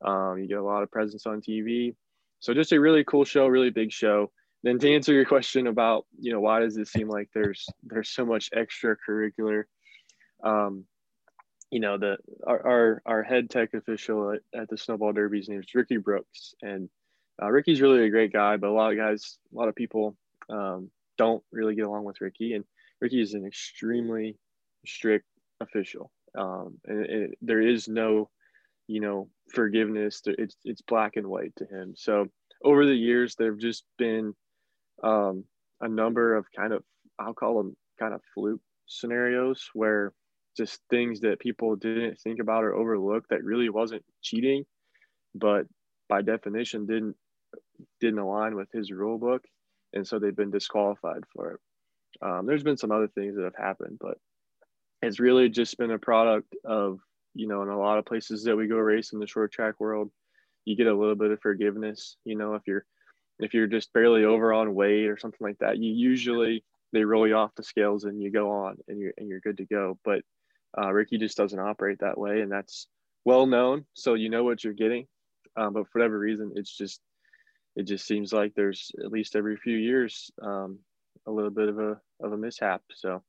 Um, 0.05 0.37
you 0.39 0.47
get 0.47 0.59
a 0.59 0.63
lot 0.63 0.83
of 0.83 0.91
presence 0.91 1.25
on 1.25 1.41
tv 1.41 1.95
so 2.39 2.53
just 2.53 2.71
a 2.71 2.79
really 2.79 3.03
cool 3.03 3.25
show 3.25 3.47
really 3.47 3.71
big 3.71 3.91
show 3.91 4.31
then 4.67 4.79
to 4.79 4.93
answer 4.93 5.13
your 5.13 5.25
question 5.25 5.67
about 5.67 6.05
you 6.19 6.31
know 6.31 6.39
why 6.39 6.59
does 6.59 6.77
it 6.77 6.87
seem 6.87 7.07
like 7.07 7.29
there's 7.33 7.67
there's 7.83 8.09
so 8.09 8.25
much 8.25 8.49
extracurricular 8.51 9.63
um, 10.43 10.85
you 11.71 11.79
know 11.79 11.97
the 11.97 12.17
our, 12.45 12.65
our, 12.65 13.01
our 13.05 13.23
head 13.23 13.49
tech 13.49 13.73
official 13.73 14.31
at, 14.31 14.41
at 14.59 14.69
the 14.69 14.77
snowball 14.77 15.13
derby's 15.13 15.49
name 15.49 15.59
is 15.59 15.73
ricky 15.73 15.97
brooks. 15.97 16.53
And 16.61 16.89
uh, 17.41 17.49
ricky's 17.49 17.81
really 17.81 18.05
a 18.05 18.09
great 18.09 18.33
guy 18.33 18.57
but 18.57 18.69
a 18.69 18.73
lot 18.73 18.91
of 18.91 18.97
guys 18.97 19.37
a 19.53 19.57
lot 19.57 19.67
of 19.67 19.75
people 19.75 20.15
um, 20.49 20.89
don't 21.17 21.43
really 21.51 21.75
get 21.75 21.85
along 21.85 22.05
with 22.05 22.21
ricky. 22.21 22.53
And 22.53 22.63
ricky 23.01 23.21
is 23.21 23.33
an 23.33 23.45
extremely 23.45 24.37
strict 24.85 25.25
official. 25.59 26.11
Um, 26.37 26.77
and, 26.85 27.05
and 27.05 27.33
there 27.41 27.61
is 27.61 27.87
no 27.87 28.29
you 28.87 29.01
know 29.01 29.29
forgiveness. 29.53 30.21
It's 30.25 30.55
it's 30.63 30.81
black 30.81 31.15
and 31.15 31.27
white 31.27 31.55
to 31.57 31.65
him. 31.65 31.93
So 31.97 32.27
over 32.63 32.85
the 32.85 32.95
years 32.95 33.35
there've 33.35 33.59
just 33.59 33.83
been 33.97 34.33
um, 35.03 35.43
a 35.81 35.87
number 35.87 36.35
of 36.35 36.45
kind 36.55 36.73
of 36.73 36.83
i'll 37.19 37.33
call 37.33 37.57
them 37.57 37.75
kind 37.99 38.13
of 38.13 38.21
fluke 38.33 38.61
scenarios 38.87 39.69
where 39.73 40.13
just 40.57 40.81
things 40.89 41.19
that 41.21 41.39
people 41.39 41.75
didn't 41.75 42.19
think 42.19 42.39
about 42.39 42.63
or 42.63 42.73
overlook 42.73 43.25
that 43.29 43.43
really 43.43 43.69
wasn't 43.69 44.03
cheating, 44.23 44.65
but 45.35 45.67
by 46.09 46.21
definition 46.21 46.87
didn't 46.87 47.15
didn't 48.01 48.19
align 48.19 48.55
with 48.55 48.67
his 48.73 48.91
rule 48.91 49.19
book, 49.19 49.43
and 49.93 50.05
so 50.05 50.17
they've 50.17 50.35
been 50.35 50.51
disqualified 50.51 51.23
for 51.33 51.51
it. 51.51 51.59
Um, 52.21 52.47
there's 52.47 52.63
been 52.63 52.77
some 52.77 52.91
other 52.91 53.07
things 53.07 53.35
that 53.35 53.43
have 53.43 53.55
happened, 53.55 53.99
but 54.01 54.17
it's 55.03 55.19
really 55.19 55.47
just 55.47 55.77
been 55.77 55.91
a 55.91 55.99
product 55.99 56.53
of 56.65 56.99
you 57.35 57.47
know 57.47 57.61
in 57.61 57.69
a 57.69 57.79
lot 57.79 57.99
of 57.99 58.05
places 58.05 58.43
that 58.43 58.55
we 58.55 58.67
go 58.67 58.77
race 58.77 59.13
in 59.13 59.19
the 59.19 59.27
short 59.27 59.51
track 59.51 59.75
world, 59.79 60.09
you 60.65 60.75
get 60.75 60.87
a 60.87 60.97
little 60.97 61.15
bit 61.15 61.31
of 61.31 61.39
forgiveness. 61.39 62.17
You 62.25 62.35
know 62.35 62.55
if 62.55 62.63
you're 62.65 62.85
if 63.39 63.53
you're 63.53 63.67
just 63.67 63.93
barely 63.93 64.23
over 64.23 64.53
on 64.53 64.75
weight 64.75 65.07
or 65.07 65.17
something 65.17 65.45
like 65.45 65.59
that, 65.59 65.77
you 65.77 65.91
usually 65.91 66.63
they 66.93 67.03
roll 67.03 67.27
you 67.27 67.35
off 67.35 67.55
the 67.55 67.63
scales 67.63 68.05
and 68.05 68.21
you 68.21 68.31
go 68.31 68.51
on 68.51 68.77
and 68.87 68.99
you're 68.99 69.13
and 69.17 69.27
you're 69.27 69.39
good 69.39 69.57
to 69.57 69.65
go. 69.65 69.97
But 70.03 70.21
uh, 70.77 70.91
Ricky 70.91 71.17
just 71.17 71.37
doesn't 71.37 71.59
operate 71.59 71.99
that 71.99 72.17
way, 72.17 72.41
and 72.41 72.51
that's 72.51 72.87
well 73.25 73.45
known. 73.45 73.85
So 73.93 74.13
you 74.13 74.29
know 74.29 74.43
what 74.43 74.63
you're 74.63 74.73
getting. 74.73 75.07
Um, 75.55 75.73
but 75.73 75.87
for 75.89 75.99
whatever 75.99 76.19
reason, 76.19 76.53
it's 76.55 76.75
just 76.75 77.01
it 77.75 77.83
just 77.83 78.05
seems 78.05 78.33
like 78.33 78.53
there's 78.55 78.91
at 79.03 79.11
least 79.11 79.35
every 79.35 79.57
few 79.57 79.77
years 79.77 80.31
um, 80.41 80.79
a 81.27 81.31
little 81.31 81.51
bit 81.51 81.69
of 81.69 81.79
a 81.79 81.99
of 82.21 82.33
a 82.33 82.37
mishap. 82.37 82.81
So 82.93 83.23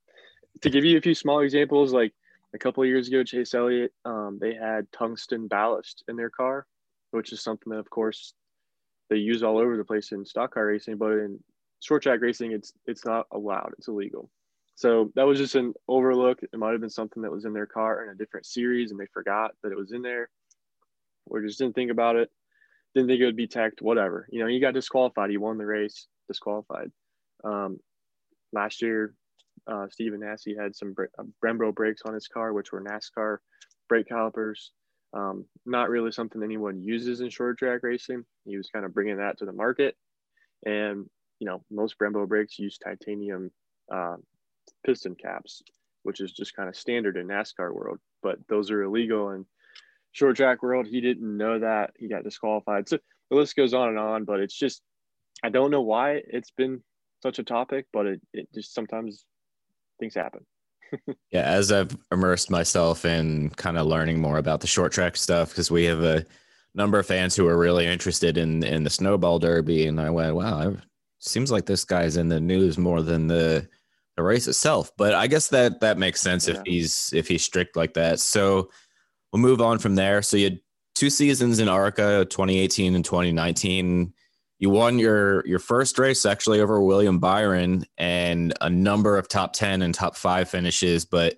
to 0.63 0.71
give 0.71 0.85
you 0.85 0.97
a 0.97 1.03
few 1.03 1.15
small 1.15 1.41
examples, 1.41 1.93
like 1.93 2.13
a 2.55 2.59
couple 2.59 2.83
of 2.83 2.89
years 2.89 3.09
ago, 3.09 3.23
Chase 3.23 3.55
Elliott, 3.55 3.93
um, 4.05 4.39
they 4.41 4.55
had 4.55 4.91
tungsten 4.93 5.49
ballast 5.49 6.05
in 6.09 6.17
their 6.17 6.31
car, 6.31 6.67
which 7.11 7.33
is 7.33 7.43
something 7.43 7.71
that, 7.71 7.79
of 7.79 7.91
course, 7.91 8.35
they 9.09 9.17
use 9.17 9.43
all 9.43 9.59
over 9.59 9.77
the 9.77 9.85
place 9.85 10.13
in 10.13 10.25
stock 10.25 10.55
car 10.55 10.67
racing, 10.67 10.97
but 10.97 11.13
in 11.13 11.39
short 11.81 12.03
track 12.03 12.21
racing, 12.21 12.53
it's 12.53 12.73
it's 12.87 13.05
not 13.05 13.27
allowed. 13.33 13.73
It's 13.79 13.89
illegal. 13.89 14.31
So 14.75 15.11
that 15.17 15.27
was 15.27 15.39
just 15.39 15.57
an 15.57 15.75
overlook. 15.89 16.41
It 16.43 16.57
might 16.57 16.71
have 16.71 16.81
been 16.81 16.89
something 16.89 17.23
that 17.25 17.33
was 17.33 17.45
in 17.45 17.53
their 17.53 17.67
car 17.67 18.05
in 18.05 18.11
a 18.11 18.15
different 18.15 18.47
series 18.47 18.93
and 18.93 19.01
they 19.01 19.07
forgot 19.13 19.51
that 19.63 19.73
it 19.73 19.77
was 19.77 19.91
in 19.91 20.03
there 20.03 20.31
or 21.27 21.43
just 21.43 21.59
didn't 21.59 21.75
think 21.75 21.91
about 21.91 22.15
it. 22.15 22.31
Didn't 22.95 23.09
think 23.09 23.21
it 23.21 23.27
would 23.27 23.37
be 23.37 23.49
teched, 23.49 23.83
whatever. 23.83 24.29
You 24.31 24.41
know, 24.41 24.47
he 24.47 24.61
got 24.61 24.75
disqualified. 24.75 25.31
He 25.31 25.37
won 25.37 25.59
the 25.59 25.67
race, 25.67 26.07
disqualified. 26.29 26.93
Um, 27.43 27.81
last 28.53 28.81
year, 28.81 29.15
uh, 29.67 29.89
Stephen 29.91 30.21
Nasse 30.21 30.57
had 30.57 30.75
some 30.75 30.95
uh, 31.19 31.25
Brembo 31.45 31.75
brakes 31.75 32.03
on 32.07 32.15
his 32.15 32.29
car, 32.29 32.53
which 32.53 32.73
were 32.73 32.81
NASCAR 32.81 33.39
brake 33.89 34.09
calipers. 34.09 34.73
Um, 35.15 35.47
not 35.65 35.89
really 35.89 36.13
something 36.13 36.43
anyone 36.43 36.83
uses 36.83 37.21
in 37.21 37.31
short 37.31 37.59
track 37.59 37.81
racing. 37.83 38.25
He 38.45 38.57
was 38.57 38.69
kind 38.69 38.85
of 38.85 38.93
bringing 38.93 39.17
that 39.19 39.39
to 39.39 39.47
the 39.47 39.53
market. 39.53 39.97
And, 40.67 41.07
you 41.39 41.47
know, 41.47 41.65
most 41.71 41.99
Brembo 41.99 42.29
brakes 42.29 42.59
use 42.59 42.79
titanium 42.79 43.51
uh, 43.93 44.17
piston 44.85 45.15
caps, 45.15 45.63
which 46.03 46.21
is 46.21 46.33
just 46.33 46.55
kind 46.55 46.69
of 46.69 46.77
standard 46.77 47.17
in 47.17 47.29
NASCAR 47.29 47.73
world, 47.73 47.99
but 48.23 48.39
those 48.49 48.71
are 48.71 48.83
illegal 48.83 49.31
in 49.31 49.47
short 50.13 50.37
track 50.37 50.63
world. 50.63 50.87
He 50.87 51.01
didn't 51.01 51.37
know 51.37 51.59
that 51.59 51.93
he 51.97 52.09
got 52.09 52.25
disqualified. 52.25 52.89
So 52.89 52.99
the 53.31 53.37
list 53.37 53.57
goes 53.57 53.75
on 53.75 53.89
and 53.89 53.99
on, 53.99 54.25
but 54.25 54.41
it's 54.41 54.57
just, 54.57 54.83
I 55.43 55.49
don't 55.49 55.71
know 55.71 55.83
why 55.83 56.21
it's 56.27 56.51
been 56.51 56.83
such 57.23 57.39
a 57.39 57.45
topic, 57.45 57.87
but 57.93 58.07
it, 58.07 58.21
it 58.33 58.49
just 58.55 58.75
sometimes 58.75 59.25
things 60.01 60.15
happen. 60.15 60.45
Yeah, 61.31 61.43
as 61.43 61.73
I've 61.73 61.97
immersed 62.11 62.51
myself 62.51 63.05
in 63.05 63.51
kind 63.51 63.79
of 63.79 63.87
learning 63.87 64.21
more 64.21 64.39
about 64.39 64.61
the 64.61 64.67
short 64.67 64.93
track 64.93 65.17
stuff, 65.17 65.51
because 65.51 65.71
we 65.71 65.85
have 65.85 66.03
a 66.03 66.25
number 66.75 66.99
of 66.99 67.07
fans 67.07 67.35
who 67.35 67.47
are 67.47 67.59
really 67.59 67.87
interested 67.87 68.37
in 68.39 68.63
in 68.63 68.85
the 68.85 68.91
snowball 68.91 69.39
derby, 69.39 69.87
and 69.87 70.01
I 70.01 70.11
went, 70.11 70.35
wow, 70.35 70.71
it 70.71 70.79
seems 71.19 71.51
like 71.51 71.67
this 71.67 71.85
guy's 71.85 72.17
in 72.17 72.29
the 72.29 72.41
news 72.41 72.79
more 72.79 73.03
than 73.03 73.27
the 73.27 73.69
the 74.17 74.23
race 74.23 74.49
itself. 74.49 74.91
But 74.97 75.15
I 75.15 75.27
guess 75.27 75.49
that 75.49 75.81
that 75.81 75.99
makes 75.99 76.21
sense 76.21 76.49
yeah. 76.49 76.57
if 76.57 76.63
he's 76.65 77.11
if 77.15 77.29
he's 77.29 77.45
strict 77.45 77.77
like 77.77 77.95
that. 77.95 78.21
So 78.21 78.71
we'll 79.33 79.43
move 79.43 79.61
on 79.61 79.79
from 79.79 79.95
there. 79.95 80.23
So 80.23 80.37
you 80.37 80.45
had 80.45 80.61
two 80.95 81.11
seasons 81.11 81.61
in 81.61 81.69
ARCA, 81.69 82.27
2018 82.29 82.95
and 82.95 83.05
2019. 83.05 84.13
You 84.59 84.71
won 84.71 84.99
your 84.99 85.47
your 85.47 85.59
first 85.59 85.99
race 85.99 86.27
actually 86.27 86.61
over 86.61 86.83
William 86.83 87.19
Byron 87.19 87.85
and 87.97 88.53
a 88.61 88.69
number 88.69 89.17
of 89.17 89.29
top 89.29 89.53
10 89.53 89.83
and 89.83 89.95
top 89.95 90.17
5 90.17 90.49
finishes, 90.49 91.05
but 91.05 91.37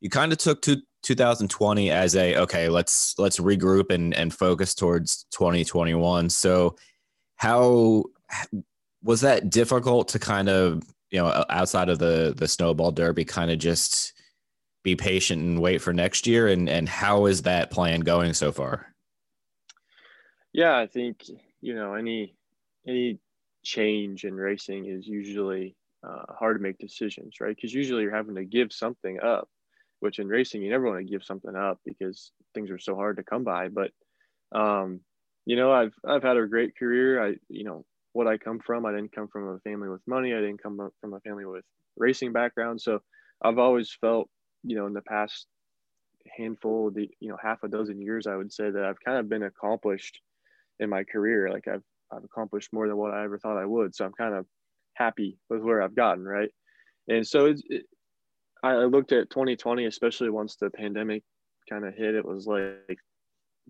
you 0.00 0.08
kind 0.08 0.32
of 0.32 0.38
took 0.38 0.62
to 0.62 0.80
2020 1.02 1.90
as 1.90 2.16
a 2.16 2.36
okay, 2.36 2.68
let's 2.68 3.18
let's 3.18 3.38
regroup 3.38 3.92
and 3.92 4.14
and 4.14 4.32
focus 4.32 4.74
towards 4.74 5.26
2021. 5.32 6.30
So 6.30 6.76
how 7.36 8.04
was 9.02 9.20
that 9.20 9.50
difficult 9.50 10.08
to 10.08 10.18
kind 10.18 10.48
of 10.48 10.82
you 11.10 11.20
know, 11.20 11.44
outside 11.48 11.88
of 11.88 11.98
the 11.98 12.34
the 12.36 12.48
snowball 12.48 12.92
derby, 12.92 13.24
kind 13.24 13.50
of 13.50 13.58
just 13.58 14.12
be 14.82 14.96
patient 14.96 15.42
and 15.42 15.60
wait 15.60 15.78
for 15.78 15.92
next 15.92 16.26
year? 16.26 16.48
And 16.48 16.68
and 16.68 16.88
how 16.88 17.26
is 17.26 17.42
that 17.42 17.70
plan 17.70 18.00
going 18.00 18.34
so 18.34 18.52
far? 18.52 18.94
Yeah, 20.52 20.76
I 20.76 20.86
think 20.86 21.24
you 21.60 21.74
know 21.74 21.94
any 21.94 22.34
any 22.86 23.18
change 23.64 24.24
in 24.24 24.34
racing 24.34 24.86
is 24.86 25.06
usually 25.06 25.76
uh, 26.06 26.32
hard 26.38 26.56
to 26.56 26.62
make 26.62 26.78
decisions, 26.78 27.36
right? 27.40 27.54
Because 27.54 27.74
usually 27.74 28.02
you're 28.02 28.14
having 28.14 28.36
to 28.36 28.44
give 28.44 28.72
something 28.72 29.18
up, 29.20 29.48
which 30.00 30.18
in 30.18 30.28
racing 30.28 30.62
you 30.62 30.70
never 30.70 30.86
want 30.86 30.98
to 30.98 31.10
give 31.10 31.24
something 31.24 31.54
up 31.56 31.80
because 31.84 32.32
things 32.54 32.70
are 32.70 32.78
so 32.78 32.94
hard 32.94 33.16
to 33.16 33.24
come 33.24 33.44
by. 33.44 33.68
But 33.68 33.90
um, 34.52 35.00
you 35.44 35.56
know, 35.56 35.72
I've 35.72 35.94
I've 36.06 36.22
had 36.22 36.36
a 36.36 36.46
great 36.46 36.76
career. 36.76 37.24
I 37.24 37.34
you 37.48 37.64
know 37.64 37.84
what 38.12 38.26
I 38.26 38.38
come 38.38 38.60
from. 38.60 38.86
I 38.86 38.92
didn't 38.92 39.14
come 39.14 39.28
from 39.28 39.48
a 39.48 39.58
family 39.60 39.88
with 39.88 40.02
money. 40.06 40.32
I 40.32 40.40
didn't 40.40 40.62
come 40.62 40.90
from 41.00 41.14
a 41.14 41.20
family 41.20 41.44
with 41.44 41.64
racing 41.96 42.32
background. 42.32 42.80
So 42.80 43.00
I've 43.42 43.58
always 43.58 43.90
felt, 44.00 44.28
you 44.62 44.76
know, 44.76 44.86
in 44.86 44.92
the 44.92 45.02
past 45.02 45.46
handful, 46.36 46.90
the 46.90 47.10
you 47.20 47.28
know 47.28 47.38
half 47.42 47.62
a 47.62 47.68
dozen 47.68 48.00
years, 48.00 48.26
I 48.26 48.36
would 48.36 48.52
say 48.52 48.70
that 48.70 48.84
I've 48.84 49.00
kind 49.04 49.18
of 49.18 49.28
been 49.28 49.42
accomplished 49.42 50.20
in 50.78 50.90
my 50.90 51.04
career. 51.04 51.50
Like 51.50 51.68
I've 51.68 51.82
I've 52.12 52.24
accomplished 52.24 52.72
more 52.72 52.88
than 52.88 52.96
what 52.96 53.12
I 53.12 53.24
ever 53.24 53.38
thought 53.38 53.58
I 53.58 53.66
would. 53.66 53.94
So 53.94 54.04
I'm 54.04 54.12
kind 54.12 54.34
of 54.34 54.46
happy 54.94 55.38
with 55.48 55.62
where 55.62 55.82
I've 55.82 55.94
gotten, 55.94 56.24
right? 56.24 56.50
And 57.08 57.26
so 57.26 57.46
it, 57.46 57.86
I 58.62 58.76
looked 58.84 59.12
at 59.12 59.30
2020, 59.30 59.84
especially 59.86 60.30
once 60.30 60.56
the 60.56 60.70
pandemic 60.70 61.22
kind 61.68 61.84
of 61.84 61.94
hit. 61.94 62.14
It 62.14 62.24
was 62.24 62.46
like 62.46 62.98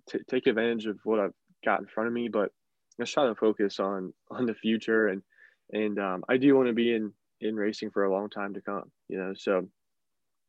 t- 0.08 0.20
take 0.28 0.46
advantage 0.46 0.86
of 0.86 0.98
what 1.04 1.20
I've 1.20 1.34
got 1.64 1.80
in 1.80 1.86
front 1.86 2.08
of 2.08 2.12
me, 2.12 2.28
but 2.28 2.50
let's 2.98 3.12
try 3.12 3.26
to 3.26 3.34
focus 3.34 3.80
on 3.80 4.12
on 4.30 4.46
the 4.46 4.54
future. 4.54 5.08
And 5.08 5.22
and 5.72 5.98
um, 5.98 6.24
I 6.28 6.36
do 6.36 6.54
want 6.54 6.68
to 6.68 6.74
be 6.74 6.94
in 6.94 7.12
in 7.40 7.56
racing 7.56 7.90
for 7.90 8.04
a 8.04 8.12
long 8.12 8.30
time 8.30 8.54
to 8.54 8.60
come. 8.60 8.90
You 9.08 9.18
know, 9.18 9.34
so 9.36 9.68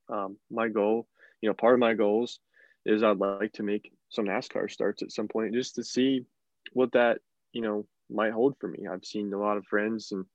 um, 0.09 0.37
my 0.49 0.67
goal, 0.69 1.07
you 1.41 1.49
know, 1.49 1.53
part 1.53 1.73
of 1.73 1.79
my 1.79 1.93
goals 1.93 2.39
is 2.85 3.03
I'd 3.03 3.17
like 3.17 3.53
to 3.53 3.63
make 3.63 3.91
some 4.09 4.25
NASCAR 4.25 4.71
starts 4.71 5.03
at 5.03 5.11
some 5.11 5.27
point 5.27 5.53
just 5.53 5.75
to 5.75 5.83
see 5.83 6.25
what 6.71 6.93
that 6.93 7.19
you 7.57 7.63
know 7.63 7.85
might 8.09 8.31
hold 8.31 8.55
for 8.59 8.67
me. 8.67 8.87
I've 8.87 9.03
seen 9.03 9.33
a 9.33 9.39
lot 9.39 9.57
of 9.57 9.65
friends 9.65 10.11
and 10.11 10.25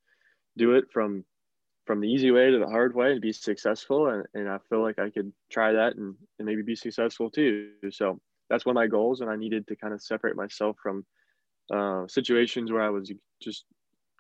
do 0.59 0.75
it 0.75 0.87
from 0.93 1.25
from 1.87 2.01
the 2.01 2.09
easy 2.09 2.31
way 2.31 2.51
to 2.51 2.59
the 2.59 2.67
hard 2.67 2.95
way 2.95 3.13
and 3.13 3.21
be 3.21 3.33
successful. 3.33 4.09
And, 4.09 4.27
and 4.35 4.49
i 4.49 4.59
feel 4.69 4.83
like 4.83 4.99
i 4.99 5.09
could 5.09 5.33
try 5.51 5.73
that 5.73 5.97
and, 5.97 6.15
and 6.39 6.47
maybe 6.47 6.63
be 6.63 6.77
successful 6.77 7.31
too. 7.31 7.71
So 7.91 8.21
that's 8.51 8.67
one 8.67 8.77
of 8.77 8.81
my 8.83 8.89
goals. 8.89 9.21
And 9.21 9.31
i 9.31 9.37
needed 9.37 9.67
to 9.69 9.77
kind 9.77 9.95
of 9.95 10.03
separate 10.03 10.37
myself 10.37 10.77
from 10.83 11.07
uh, 11.73 12.07
situations 12.09 12.73
where 12.73 12.83
i 12.83 12.91
was 12.91 13.11
just 13.41 13.65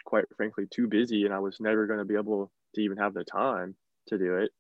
quite 0.05 0.25
frankly 0.37 0.65
too 0.71 0.87
busy 0.87 1.25
and 1.25 1.35
i 1.35 1.39
was 1.39 1.59
never 1.61 1.87
going 1.87 1.99
to 1.99 2.05
be 2.05 2.15
able 2.15 2.51
to 2.75 2.81
even 2.81 2.99
have 2.99 3.15
the 3.15 3.25
time 3.25 3.75
to 4.09 4.17
do 4.17 4.37
it. 4.37 4.51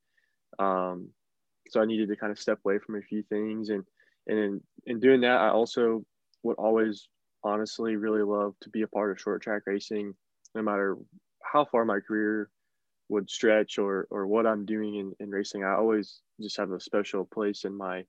Um, 0.58 1.10
so 1.70 1.80
i 1.80 1.86
needed 1.86 2.08
to 2.08 2.16
kind 2.16 2.32
of 2.32 2.40
step 2.40 2.58
away 2.64 2.78
from 2.84 2.96
a 2.96 3.08
few 3.10 3.22
things. 3.22 3.70
And 3.70 3.84
and 4.26 4.38
in, 4.38 4.60
in 4.86 5.00
doing 5.00 5.20
that 5.22 5.40
i 5.46 5.48
also 5.48 6.04
would 6.44 6.56
always 6.56 7.08
honestly 7.44 7.96
really 7.96 8.22
love 8.22 8.54
to 8.60 8.70
be 8.70 8.82
a 8.82 8.88
part 8.88 9.10
of 9.10 9.20
short 9.20 9.42
track 9.42 9.62
racing 9.66 10.14
no 10.54 10.62
matter 10.62 10.96
how 11.42 11.64
far 11.64 11.84
my 11.84 12.00
career 12.00 12.50
would 13.08 13.28
stretch 13.30 13.78
or 13.78 14.06
or 14.10 14.26
what 14.26 14.46
I'm 14.46 14.64
doing 14.64 14.96
in, 14.96 15.12
in 15.20 15.30
racing, 15.30 15.64
I 15.64 15.74
always 15.74 16.20
just 16.40 16.56
have 16.56 16.72
a 16.72 16.80
special 16.80 17.24
place 17.24 17.64
in 17.64 17.76
my, 17.76 18.04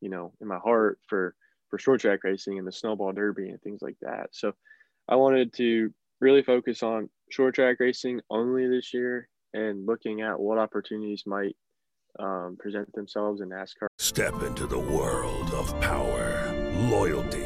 you 0.00 0.08
know, 0.08 0.32
in 0.40 0.48
my 0.48 0.58
heart 0.58 0.98
for 1.06 1.34
for 1.68 1.78
short 1.78 2.00
track 2.00 2.24
racing 2.24 2.58
and 2.58 2.66
the 2.66 2.72
snowball 2.72 3.12
derby 3.12 3.50
and 3.50 3.60
things 3.60 3.82
like 3.82 3.96
that. 4.02 4.28
So 4.32 4.52
I 5.08 5.16
wanted 5.16 5.52
to 5.54 5.92
really 6.20 6.42
focus 6.42 6.82
on 6.82 7.10
short 7.30 7.54
track 7.54 7.76
racing 7.80 8.20
only 8.30 8.68
this 8.68 8.94
year 8.94 9.28
and 9.52 9.86
looking 9.86 10.22
at 10.22 10.38
what 10.38 10.58
opportunities 10.58 11.24
might 11.26 11.56
um, 12.18 12.56
present 12.58 12.90
themselves 12.94 13.40
in 13.40 13.50
NASCAR. 13.50 13.88
Step 13.98 14.42
into 14.42 14.66
the 14.66 14.78
world 14.78 15.52
of 15.52 15.78
power, 15.80 16.54
loyalty 16.88 17.45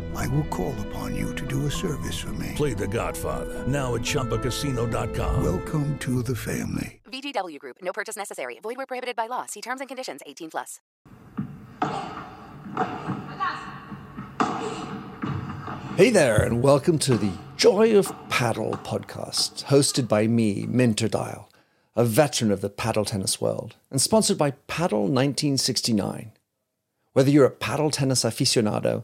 I 0.15 0.27
will 0.27 0.43
call 0.45 0.75
upon 0.87 1.15
you 1.15 1.33
to 1.35 1.45
do 1.47 1.65
a 1.65 1.71
service 1.71 2.17
for 2.19 2.33
me. 2.33 2.53
Play 2.55 2.73
The 2.73 2.87
Godfather, 2.87 3.65
now 3.67 3.95
at 3.95 4.01
ChumbaCasino.com. 4.01 5.43
Welcome 5.43 5.97
to 5.99 6.23
the 6.23 6.35
family. 6.35 7.01
VGW 7.11 7.59
Group, 7.59 7.77
no 7.81 7.91
purchase 7.91 8.15
necessary. 8.15 8.59
Void 8.61 8.77
where 8.77 8.85
prohibited 8.85 9.15
by 9.15 9.27
law. 9.27 9.45
See 9.45 9.61
terms 9.61 9.81
and 9.81 9.87
conditions 9.87 10.21
18 10.25 10.51
plus. 10.51 10.79
Hey 15.97 16.09
there, 16.09 16.41
and 16.41 16.63
welcome 16.63 16.97
to 16.99 17.17
the 17.17 17.31
Joy 17.57 17.95
of 17.95 18.11
Paddle 18.29 18.71
podcast, 18.83 19.65
hosted 19.65 20.07
by 20.07 20.25
me, 20.25 20.65
Minter 20.67 21.07
Dial, 21.07 21.49
a 21.95 22.05
veteran 22.05 22.51
of 22.51 22.61
the 22.61 22.69
paddle 22.69 23.05
tennis 23.05 23.39
world, 23.39 23.75
and 23.91 24.01
sponsored 24.01 24.37
by 24.37 24.51
Paddle 24.67 25.01
1969. 25.01 26.31
Whether 27.13 27.29
you're 27.29 27.45
a 27.45 27.51
paddle 27.51 27.91
tennis 27.91 28.23
aficionado, 28.23 29.03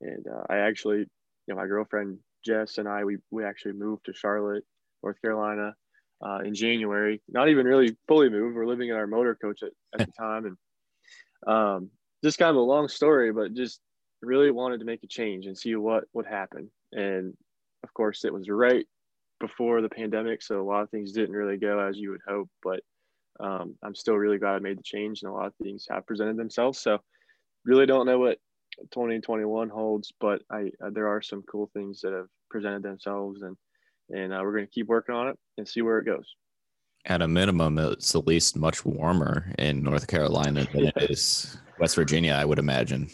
And 0.00 0.26
uh, 0.26 0.42
I 0.48 0.58
actually 0.58 0.98
you 0.98 1.06
know 1.48 1.56
my 1.56 1.66
girlfriend 1.66 2.18
Jess 2.44 2.78
and 2.78 2.88
I 2.88 3.04
we 3.04 3.18
we 3.30 3.44
actually 3.44 3.72
moved 3.72 4.06
to 4.06 4.12
Charlotte 4.12 4.64
North 5.02 5.20
Carolina 5.20 5.74
uh, 6.24 6.38
in 6.44 6.54
January. 6.54 7.20
Not 7.28 7.48
even 7.48 7.66
really 7.66 7.96
fully 8.08 8.28
moved. 8.28 8.56
We're 8.56 8.66
living 8.66 8.88
in 8.88 8.96
our 8.96 9.06
motor 9.06 9.34
coach 9.34 9.62
at, 9.62 9.70
at 9.98 10.06
the 10.06 10.12
time. 10.18 10.46
And 10.46 10.56
um, 11.46 11.90
just 12.24 12.38
kind 12.38 12.50
of 12.50 12.56
a 12.56 12.60
long 12.60 12.88
story 12.88 13.32
but 13.32 13.54
just 13.54 13.80
really 14.22 14.50
wanted 14.50 14.80
to 14.80 14.86
make 14.86 15.02
a 15.04 15.08
change 15.08 15.46
and 15.46 15.56
see 15.56 15.74
what 15.76 16.04
would 16.12 16.26
happen. 16.26 16.70
And 16.92 17.34
of 17.84 17.92
course 17.94 18.24
it 18.24 18.32
was 18.32 18.48
right 18.48 18.86
before 19.38 19.82
the 19.82 19.88
pandemic 19.88 20.42
so 20.42 20.60
a 20.60 20.64
lot 20.64 20.80
of 20.82 20.88
things 20.88 21.12
didn't 21.12 21.36
really 21.36 21.58
go 21.58 21.78
as 21.78 21.98
you 21.98 22.10
would 22.10 22.22
hope 22.26 22.48
but 22.62 22.80
um, 23.38 23.74
I'm 23.82 23.94
still 23.94 24.16
really 24.16 24.38
glad 24.38 24.54
I 24.54 24.58
made 24.60 24.78
the 24.78 24.82
change 24.82 25.22
and 25.22 25.30
a 25.30 25.34
lot 25.34 25.46
of 25.46 25.54
things 25.62 25.86
have 25.90 26.06
presented 26.06 26.38
themselves. 26.38 26.80
So 26.80 26.98
really 27.64 27.86
don't 27.86 28.06
know 28.06 28.18
what 28.18 28.38
2021 28.92 29.68
holds, 29.68 30.12
but 30.20 30.42
I 30.50 30.70
uh, 30.84 30.90
there 30.90 31.08
are 31.08 31.22
some 31.22 31.42
cool 31.42 31.70
things 31.72 32.00
that 32.02 32.12
have 32.12 32.28
presented 32.50 32.82
themselves, 32.82 33.42
and 33.42 33.56
and 34.10 34.32
uh, 34.32 34.40
we're 34.42 34.52
going 34.52 34.66
to 34.66 34.72
keep 34.72 34.86
working 34.86 35.14
on 35.14 35.28
it 35.28 35.38
and 35.58 35.66
see 35.66 35.82
where 35.82 35.98
it 35.98 36.06
goes. 36.06 36.34
At 37.06 37.22
a 37.22 37.28
minimum, 37.28 37.78
it's 37.78 38.14
at 38.14 38.26
least 38.26 38.56
much 38.56 38.84
warmer 38.84 39.52
in 39.58 39.82
North 39.82 40.06
Carolina 40.08 40.66
than 40.72 40.86
it 40.86 40.94
is 41.10 41.56
West 41.78 41.94
Virginia, 41.94 42.32
I 42.32 42.44
would 42.44 42.58
imagine. 42.58 43.08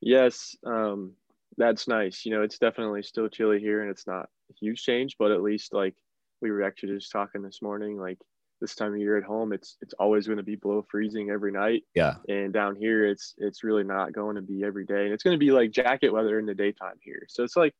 Yes, 0.00 0.56
um, 0.64 1.12
that's 1.56 1.88
nice. 1.88 2.24
You 2.24 2.32
know, 2.32 2.42
it's 2.42 2.58
definitely 2.58 3.02
still 3.02 3.28
chilly 3.28 3.60
here, 3.60 3.82
and 3.82 3.90
it's 3.90 4.06
not 4.06 4.28
a 4.50 4.54
huge 4.60 4.82
change, 4.82 5.16
but 5.18 5.30
at 5.30 5.42
least 5.42 5.72
like 5.72 5.94
we 6.40 6.50
were 6.50 6.62
actually 6.62 6.94
just 6.94 7.12
talking 7.12 7.42
this 7.42 7.62
morning, 7.62 7.98
like 7.98 8.18
this 8.60 8.74
time 8.74 8.92
of 8.92 8.98
year 8.98 9.16
at 9.16 9.24
home 9.24 9.52
it's 9.52 9.76
it's 9.80 9.94
always 9.94 10.26
going 10.26 10.36
to 10.36 10.42
be 10.42 10.56
below 10.56 10.84
freezing 10.90 11.30
every 11.30 11.52
night. 11.52 11.84
Yeah. 11.94 12.14
And 12.28 12.52
down 12.52 12.76
here 12.76 13.06
it's 13.06 13.34
it's 13.38 13.64
really 13.64 13.84
not 13.84 14.12
going 14.12 14.36
to 14.36 14.42
be 14.42 14.64
every 14.64 14.84
day. 14.84 15.04
And 15.04 15.12
it's 15.12 15.22
going 15.22 15.34
to 15.34 15.44
be 15.44 15.52
like 15.52 15.70
jacket 15.70 16.10
weather 16.10 16.38
in 16.38 16.46
the 16.46 16.54
daytime 16.54 16.96
here. 17.00 17.22
So 17.28 17.44
it's 17.44 17.56
like 17.56 17.74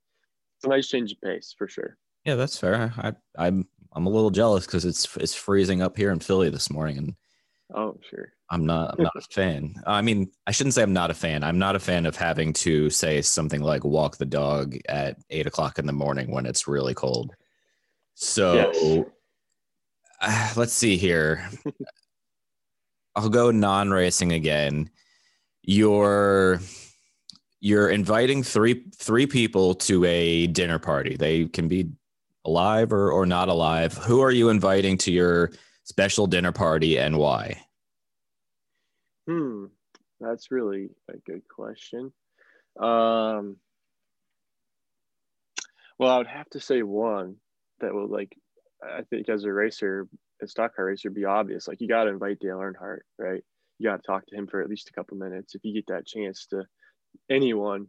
it's 0.57 0.65
a 0.65 0.69
nice 0.69 0.89
change 0.89 1.13
of 1.13 1.21
pace 1.21 1.55
for 1.57 1.69
sure. 1.69 1.97
Yeah 2.25 2.37
that's 2.37 2.59
fair. 2.59 2.93
I 2.99 3.13
i'm 3.37 3.67
i'm 3.93 4.07
a 4.07 4.11
little 4.11 4.31
jealous 4.31 4.67
because 4.67 4.85
it's 4.85 5.17
it's 5.17 5.35
freezing 5.35 5.83
up 5.83 5.97
here 5.97 6.11
in 6.11 6.21
philly 6.21 6.51
this 6.51 6.71
morning 6.71 6.99
and 6.99 7.15
oh 7.75 7.99
sure. 8.09 8.33
I'm 8.51 8.65
not 8.65 8.95
i'm 8.97 9.05
not 9.05 9.17
a 9.17 9.21
fan. 9.33 9.75
I 9.87 10.03
mean 10.03 10.31
i 10.47 10.53
shouldn't 10.53 10.75
say 10.75 10.83
i'm 10.83 10.93
not 10.93 11.11
a 11.11 11.15
fan. 11.15 11.43
I'm 11.43 11.59
not 11.59 11.77
a 11.77 11.81
fan 11.81 12.07
of 12.07 12.17
having 12.17 12.53
to 12.55 12.89
say 12.91 13.21
something 13.23 13.63
like 13.63 13.85
walk 13.85 14.17
the 14.17 14.27
dog 14.27 14.77
at 14.89 15.19
eight 15.31 15.47
o'clock 15.47 15.79
in 15.79 15.87
the 15.87 15.93
morning 15.93 16.31
when 16.31 16.47
it's 16.47 16.69
really 16.69 16.95
cold. 16.95 17.35
So 18.15 18.55
yes 18.55 19.05
uh, 20.21 20.53
let's 20.57 20.73
see 20.73 20.97
here. 20.97 21.49
I'll 23.17 23.29
go 23.29 23.51
non-racing 23.51 24.33
again. 24.33 24.91
You're 25.63 26.61
you're 27.61 27.89
inviting 27.91 28.43
three 28.43 28.85
three 28.97 29.27
people 29.27 29.75
to 29.75 30.05
a 30.05 30.47
dinner 30.47 30.79
party. 30.79 31.17
They 31.17 31.47
can 31.47 31.69
be 31.69 31.91
alive 32.49 32.93
or, 32.93 33.13
or 33.13 33.27
not 33.27 33.49
alive, 33.49 33.93
who 33.95 34.21
are 34.21 34.31
you 34.31 34.49
inviting 34.49 34.97
to 34.97 35.13
your 35.13 35.53
special 35.85 36.27
dinner 36.27 36.51
party 36.51 36.99
and 36.99 37.19
why? 37.19 37.61
Hmm, 39.29 39.67
that's 40.19 40.51
really 40.51 40.89
a 41.11 41.19
good 41.19 41.43
question. 41.47 42.11
Um, 42.81 43.57
well, 45.99 46.11
I 46.11 46.19
would 46.19 46.27
have 46.27 46.49
to 46.51 46.61
say 46.61 46.83
one 46.83 47.37
that 47.81 47.93
will 47.93 48.09
like, 48.09 48.35
I 48.83 49.03
think 49.11 49.29
as 49.29 49.45
a 49.45 49.53
racer, 49.53 50.09
a 50.43 50.49
stock 50.49 50.77
car 50.77 50.85
racer, 50.87 51.11
be 51.11 51.25
obvious. 51.25 51.67
Like 51.69 51.81
you 51.81 51.89
got 51.89 52.05
to 52.05 52.11
invite 52.11 52.39
Dale 52.39 52.59
Earnhardt, 52.59 53.01
right? 53.19 53.43
You 53.79 53.89
got 53.89 53.97
to 54.03 54.07
talk 54.07 54.27
to 54.27 54.37
him 54.37 54.47
for 54.47 54.61
at 54.61 54.69
least 54.69 54.89
a 54.89 54.93
couple 54.93 55.17
minutes 55.17 55.55
if 55.55 55.65
you 55.65 55.75
get 55.75 55.87
that 55.89 56.07
chance 56.07 56.47
to 56.47 56.65
anyone 57.31 57.87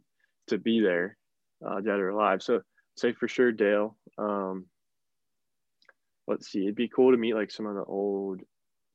to 0.48 0.58
be 0.58 0.80
there, 0.80 1.16
uh, 1.66 1.80
dead 1.80 2.00
or 2.00 2.10
alive. 2.10 2.42
So 2.42 2.62
say 2.96 3.12
for 3.12 3.28
sure 3.28 3.52
Dale. 3.52 3.96
Um, 4.18 4.66
let's 6.26 6.48
see, 6.50 6.62
it'd 6.62 6.74
be 6.74 6.88
cool 6.88 7.10
to 7.12 7.16
meet 7.18 7.34
like 7.34 7.50
some 7.50 7.66
of 7.66 7.74
the 7.74 7.84
old, 7.84 8.40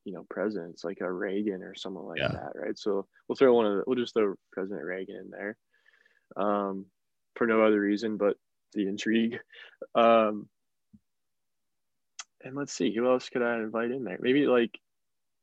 you 0.04 0.12
know, 0.12 0.24
presidents, 0.30 0.84
like 0.84 0.98
a 1.00 1.10
Reagan 1.10 1.62
or 1.62 1.74
someone 1.74 2.06
like 2.06 2.20
Yeah. 2.20 2.28
that, 2.28 2.52
right? 2.54 2.78
So 2.78 3.06
we'll 3.28 3.36
throw 3.36 3.54
one 3.54 3.66
of 3.66 3.76
the, 3.76 3.84
we'll 3.86 3.96
just 3.98 4.14
throw 4.14 4.34
President 4.52 4.84
Reagan 4.84 5.16
in 5.16 5.30
there, 5.30 5.56
um, 6.36 6.86
for 7.34 7.46
no 7.46 7.62
other 7.62 7.80
reason 7.80 8.16
but 8.16 8.36
the 8.72 8.86
intrigue. 8.88 9.38
Um, 9.94 10.48
and 12.42 12.54
let's 12.54 12.72
see, 12.72 12.94
who 12.94 13.10
else 13.10 13.28
could 13.28 13.42
I 13.42 13.56
invite 13.56 13.90
in 13.90 14.04
there? 14.04 14.18
Maybe 14.20 14.46
like 14.46 14.78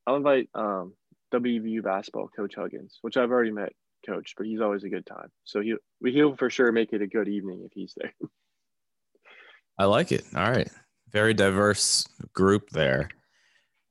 I'll 0.05 0.15
invite 0.15 0.49
um, 0.53 0.93
WVU 1.33 1.83
basketball 1.83 2.27
coach 2.27 2.55
Huggins, 2.55 2.99
which 3.01 3.17
I've 3.17 3.31
already 3.31 3.51
met 3.51 3.73
coach, 4.05 4.33
but 4.37 4.45
he's 4.45 4.61
always 4.61 4.83
a 4.83 4.89
good 4.89 5.05
time. 5.05 5.29
So 5.43 5.61
he 5.61 5.75
he'll 6.03 6.35
for 6.35 6.49
sure 6.49 6.71
make 6.71 6.93
it 6.93 7.01
a 7.01 7.07
good 7.07 7.27
evening 7.27 7.63
if 7.65 7.71
he's 7.73 7.93
there. 7.97 8.13
I 9.77 9.85
like 9.85 10.11
it. 10.11 10.23
All 10.35 10.49
right. 10.49 10.69
Very 11.11 11.33
diverse 11.33 12.07
group 12.33 12.69
there. 12.69 13.09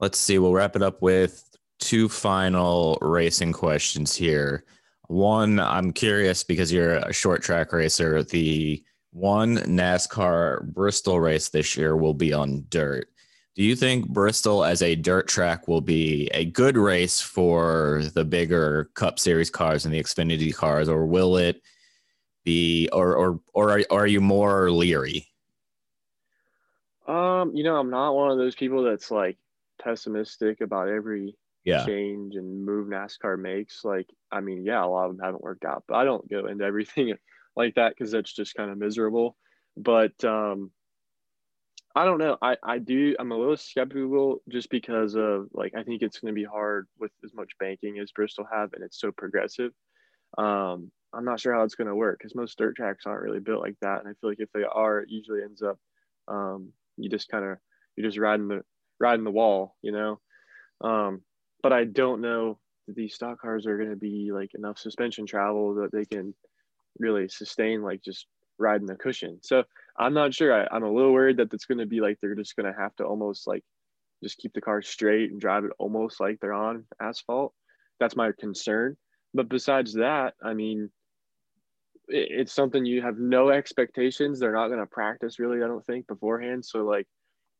Let's 0.00 0.18
see. 0.18 0.38
We'll 0.38 0.52
wrap 0.52 0.76
it 0.76 0.82
up 0.82 1.02
with 1.02 1.44
two 1.80 2.08
final 2.08 2.98
racing 3.00 3.52
questions 3.52 4.14
here. 4.14 4.64
One, 5.08 5.58
I'm 5.58 5.92
curious 5.92 6.44
because 6.44 6.72
you're 6.72 6.94
a 6.94 7.12
short 7.12 7.42
track 7.42 7.72
racer. 7.72 8.22
The 8.22 8.82
one 9.12 9.58
NASCAR 9.58 10.64
Bristol 10.72 11.20
race 11.20 11.48
this 11.50 11.76
year 11.76 11.96
will 11.96 12.14
be 12.14 12.32
on 12.32 12.64
dirt. 12.70 13.08
Do 13.54 13.62
you 13.62 13.76
think 13.76 14.08
Bristol 14.08 14.64
as 14.64 14.80
a 14.80 14.94
dirt 14.94 15.28
track 15.28 15.68
will 15.68 15.82
be 15.82 16.28
a 16.32 16.46
good 16.46 16.76
race 16.78 17.20
for 17.20 18.02
the 18.14 18.24
bigger 18.24 18.90
Cup 18.94 19.18
Series 19.18 19.50
cars 19.50 19.84
and 19.84 19.92
the 19.92 20.02
Xfinity 20.02 20.54
cars, 20.54 20.88
or 20.88 21.04
will 21.04 21.36
it 21.36 21.60
be, 22.44 22.88
or 22.92 23.14
or 23.14 23.40
or 23.52 23.70
are, 23.78 23.82
are 23.90 24.06
you 24.06 24.22
more 24.22 24.70
leery? 24.70 25.28
Um, 27.06 27.54
you 27.54 27.64
know, 27.64 27.76
I'm 27.76 27.90
not 27.90 28.14
one 28.14 28.30
of 28.30 28.38
those 28.38 28.54
people 28.54 28.82
that's 28.84 29.10
like 29.10 29.36
pessimistic 29.82 30.60
about 30.60 30.88
every 30.88 31.36
Yeah. 31.64 31.84
change 31.84 32.36
and 32.36 32.64
move 32.64 32.88
NASCAR 32.88 33.38
makes. 33.38 33.84
Like, 33.84 34.08
I 34.30 34.40
mean, 34.40 34.64
yeah, 34.64 34.84
a 34.84 34.86
lot 34.86 35.10
of 35.10 35.16
them 35.16 35.24
haven't 35.24 35.42
worked 35.42 35.64
out, 35.64 35.84
but 35.86 35.96
I 35.96 36.04
don't 36.04 36.28
go 36.30 36.46
into 36.46 36.64
everything 36.64 37.10
like 37.56 37.74
that 37.74 37.94
because 37.96 38.12
that's 38.12 38.32
just 38.32 38.54
kind 38.54 38.70
of 38.70 38.78
miserable. 38.78 39.36
But 39.76 40.22
um, 40.24 40.70
I 41.94 42.04
don't 42.04 42.18
know. 42.18 42.38
I 42.40 42.56
I 42.62 42.78
do. 42.78 43.14
I'm 43.18 43.32
a 43.32 43.36
little 43.36 43.56
skeptical 43.56 44.38
just 44.50 44.70
because 44.70 45.14
of 45.14 45.48
like 45.52 45.74
I 45.76 45.82
think 45.82 46.02
it's 46.02 46.20
going 46.20 46.34
to 46.34 46.40
be 46.40 46.44
hard 46.44 46.86
with 46.98 47.12
as 47.24 47.34
much 47.34 47.50
banking 47.58 47.98
as 47.98 48.12
Bristol 48.12 48.46
have, 48.50 48.72
and 48.72 48.82
it's 48.82 49.00
so 49.00 49.12
progressive. 49.12 49.72
Um, 50.38 50.90
I'm 51.12 51.24
not 51.24 51.40
sure 51.40 51.52
how 51.54 51.62
it's 51.62 51.74
going 51.74 51.88
to 51.88 51.94
work 51.94 52.18
because 52.18 52.34
most 52.34 52.56
dirt 52.56 52.76
tracks 52.76 53.04
aren't 53.04 53.22
really 53.22 53.40
built 53.40 53.60
like 53.60 53.76
that, 53.82 54.00
and 54.00 54.08
I 54.08 54.12
feel 54.20 54.30
like 54.30 54.40
if 54.40 54.50
they 54.52 54.64
are, 54.64 55.00
it 55.00 55.10
usually 55.10 55.42
ends 55.42 55.62
up 55.62 55.78
um, 56.28 56.72
you 56.96 57.10
just 57.10 57.28
kind 57.28 57.44
of 57.44 57.58
you're 57.96 58.08
just 58.08 58.18
riding 58.18 58.48
the 58.48 58.62
riding 58.98 59.24
the 59.24 59.30
wall, 59.30 59.76
you 59.82 59.92
know. 59.92 60.20
Um, 60.80 61.22
but 61.62 61.72
I 61.72 61.84
don't 61.84 62.22
know 62.22 62.58
that 62.86 62.96
these 62.96 63.14
stock 63.14 63.40
cars 63.40 63.66
are 63.66 63.76
going 63.76 63.90
to 63.90 63.96
be 63.96 64.30
like 64.32 64.54
enough 64.54 64.78
suspension 64.78 65.26
travel 65.26 65.74
that 65.76 65.92
they 65.92 66.04
can 66.04 66.34
really 66.98 67.28
sustain 67.28 67.82
like 67.82 68.02
just 68.02 68.26
riding 68.58 68.86
the 68.86 68.94
cushion. 68.94 69.38
So 69.42 69.64
I'm 69.98 70.14
not 70.14 70.34
sure. 70.34 70.54
I, 70.54 70.68
I'm 70.74 70.84
a 70.84 70.92
little 70.92 71.12
worried 71.12 71.38
that 71.38 71.52
it's 71.52 71.66
going 71.66 71.78
to 71.78 71.86
be 71.86 72.00
like 72.00 72.18
they're 72.20 72.34
just 72.34 72.56
going 72.56 72.72
to 72.72 72.78
have 72.78 72.94
to 72.96 73.04
almost 73.04 73.46
like 73.46 73.64
just 74.22 74.38
keep 74.38 74.52
the 74.52 74.60
car 74.60 74.82
straight 74.82 75.30
and 75.30 75.40
drive 75.40 75.64
it 75.64 75.72
almost 75.78 76.20
like 76.20 76.38
they're 76.40 76.52
on 76.52 76.84
asphalt. 77.00 77.52
That's 78.00 78.16
my 78.16 78.32
concern. 78.38 78.96
But 79.34 79.48
besides 79.48 79.94
that, 79.94 80.34
I 80.42 80.54
mean, 80.54 80.90
it, 82.08 82.28
it's 82.30 82.52
something 82.52 82.84
you 82.84 83.02
have 83.02 83.18
no 83.18 83.50
expectations. 83.50 84.38
They're 84.38 84.52
not 84.52 84.68
going 84.68 84.80
to 84.80 84.86
practice 84.86 85.38
really, 85.38 85.62
I 85.62 85.66
don't 85.66 85.84
think, 85.84 86.06
beforehand. 86.06 86.64
So 86.64 86.84
like, 86.84 87.06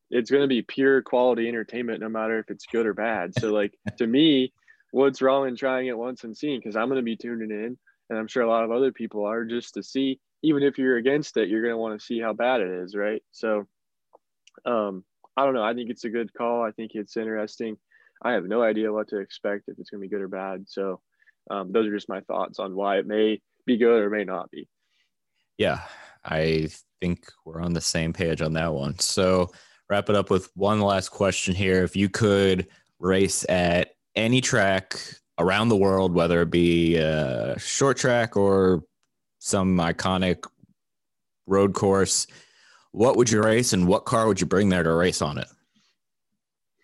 it's 0.09 0.29
going 0.29 0.43
to 0.43 0.47
be 0.47 0.61
pure 0.61 1.01
quality 1.01 1.47
entertainment, 1.47 1.99
no 1.99 2.09
matter 2.09 2.37
if 2.39 2.49
it's 2.49 2.65
good 2.67 2.85
or 2.85 2.93
bad. 2.93 3.33
So 3.39 3.51
like, 3.51 3.73
to 3.97 4.05
me, 4.05 4.53
what's 4.91 5.21
wrong 5.21 5.47
in 5.47 5.55
trying 5.55 5.87
it 5.87 5.97
once 5.97 6.23
and 6.23 6.37
seeing? 6.37 6.59
Because 6.59 6.75
I'm 6.75 6.87
going 6.87 6.97
to 6.97 7.03
be 7.03 7.17
tuning 7.17 7.49
in, 7.49 7.77
and 8.13 8.19
I'm 8.19 8.27
sure 8.27 8.43
a 8.43 8.49
lot 8.49 8.63
of 8.63 8.69
other 8.69 8.91
people 8.91 9.25
are 9.25 9.43
just 9.43 9.73
to 9.73 9.81
see. 9.81 10.19
Even 10.43 10.61
if 10.61 10.77
you're 10.77 10.97
against 10.97 11.35
it, 11.37 11.49
you're 11.49 11.63
going 11.63 11.73
to 11.73 11.77
want 11.77 11.99
to 11.99 12.05
see 12.05 12.19
how 12.19 12.31
bad 12.31 12.61
it 12.61 12.69
is, 12.69 12.95
right? 12.95 13.23
So, 13.31 13.65
um, 14.67 15.03
I 15.35 15.45
don't 15.45 15.55
know. 15.55 15.63
I 15.63 15.73
think 15.73 15.89
it's 15.89 16.03
a 16.03 16.09
good 16.09 16.31
call. 16.31 16.61
I 16.63 16.69
think 16.71 16.91
it's 16.93 17.17
interesting. 17.17 17.77
I 18.21 18.33
have 18.33 18.45
no 18.45 18.61
idea 18.61 18.93
what 18.93 19.07
to 19.09 19.17
expect 19.17 19.63
if 19.67 19.79
it's 19.79 19.89
going 19.89 19.99
to 19.99 20.07
be 20.07 20.13
good 20.13 20.21
or 20.21 20.27
bad. 20.27 20.65
So, 20.67 21.01
um, 21.49 21.71
those 21.71 21.87
are 21.87 21.95
just 21.95 22.07
my 22.07 22.21
thoughts 22.21 22.59
on 22.59 22.75
why 22.75 22.97
it 22.97 23.07
may 23.07 23.41
be 23.65 23.77
good 23.77 24.03
or 24.03 24.11
may 24.11 24.25
not 24.25 24.51
be. 24.51 24.67
Yeah, 25.57 25.79
I 26.23 26.67
think 27.01 27.25
we're 27.45 27.61
on 27.61 27.73
the 27.73 27.81
same 27.81 28.13
page 28.13 28.43
on 28.43 28.53
that 28.53 28.73
one. 28.73 28.99
So, 28.99 29.51
wrap 29.89 30.07
it 30.09 30.15
up 30.15 30.29
with 30.29 30.51
one 30.53 30.81
last 30.81 31.09
question 31.09 31.55
here. 31.55 31.83
If 31.83 31.95
you 31.95 32.09
could 32.09 32.67
race 32.99 33.43
at 33.49 33.95
any 34.15 34.39
track 34.39 34.99
around 35.37 35.69
the 35.69 35.77
world, 35.77 36.13
whether 36.13 36.41
it 36.41 36.49
be 36.49 36.95
a 36.95 37.57
short 37.59 37.97
track 37.97 38.37
or 38.37 38.83
some 39.39 39.77
iconic 39.77 40.45
road 41.47 41.73
course, 41.73 42.27
what 42.91 43.17
would 43.17 43.29
you 43.29 43.41
race 43.41 43.73
and 43.73 43.87
what 43.87 44.05
car 44.05 44.27
would 44.27 44.39
you 44.39 44.47
bring 44.47 44.69
there 44.69 44.83
to 44.83 44.93
race 44.93 45.21
on 45.21 45.37
it? 45.37 45.47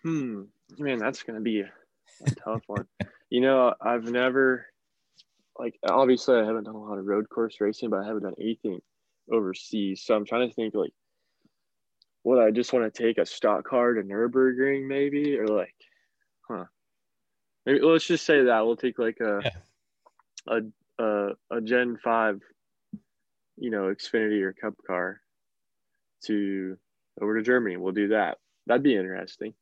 Hmm, 0.02 0.42
man, 0.78 0.98
that's 0.98 1.22
going 1.22 1.36
to 1.36 1.42
be 1.42 1.60
a, 1.60 1.70
tough 2.44 2.62
one. 2.66 2.86
You 3.30 3.40
know, 3.40 3.74
I've 3.80 4.04
never, 4.04 4.66
like, 5.58 5.78
obviously, 5.88 6.36
I 6.36 6.44
haven't 6.44 6.64
done 6.64 6.74
a 6.74 6.82
lot 6.82 6.98
of 6.98 7.06
road 7.06 7.28
course 7.28 7.56
racing, 7.60 7.90
but 7.90 8.00
I 8.00 8.06
haven't 8.06 8.24
done 8.24 8.34
anything 8.40 8.80
overseas. 9.30 10.02
So 10.04 10.14
I'm 10.14 10.26
trying 10.26 10.48
to 10.48 10.54
think, 10.54 10.74
like, 10.74 10.92
would 12.24 12.42
I 12.42 12.50
just 12.50 12.72
want 12.72 12.92
to 12.92 13.02
take 13.02 13.18
a 13.18 13.24
stock 13.24 13.64
car 13.64 13.94
to 13.94 14.02
Nürburgring, 14.02 14.86
maybe, 14.86 15.38
or 15.38 15.46
like, 15.46 15.74
huh? 16.48 16.64
Maybe 17.66 17.80
let's 17.80 18.06
just 18.06 18.24
say 18.24 18.44
that 18.44 18.64
we'll 18.64 18.76
take 18.76 18.98
like 18.98 19.20
a 19.20 19.42
a, 20.46 20.60
a 20.98 21.28
a 21.50 21.60
Gen 21.60 21.98
Five, 22.02 22.40
you 23.56 23.70
know, 23.70 23.92
Xfinity 23.94 24.42
or 24.42 24.52
Cup 24.52 24.74
car 24.86 25.20
to 26.24 26.76
over 27.20 27.36
to 27.36 27.42
Germany. 27.42 27.76
We'll 27.76 27.92
do 27.92 28.08
that. 28.08 28.38
That'd 28.66 28.82
be 28.82 28.96
interesting. 28.96 29.54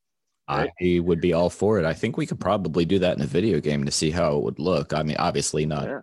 I 0.49 0.71
would 0.81 1.21
be 1.21 1.35
all 1.35 1.51
for 1.51 1.79
it. 1.79 1.85
I 1.85 1.93
think 1.93 2.17
we 2.17 2.27
could 2.27 2.41
probably 2.41 2.87
do 2.87 2.99
that 3.01 3.17
in 3.19 3.23
a 3.23 3.27
video 3.27 3.61
game 3.61 3.85
to 3.85 3.91
see 3.91 4.11
how 4.11 4.39
it 4.39 4.45
would 4.45 4.59
look. 4.59 4.95
I 4.95 5.03
mean, 5.03 5.17
obviously 5.19 5.67
not 5.67 5.85
Yeah. 5.85 6.01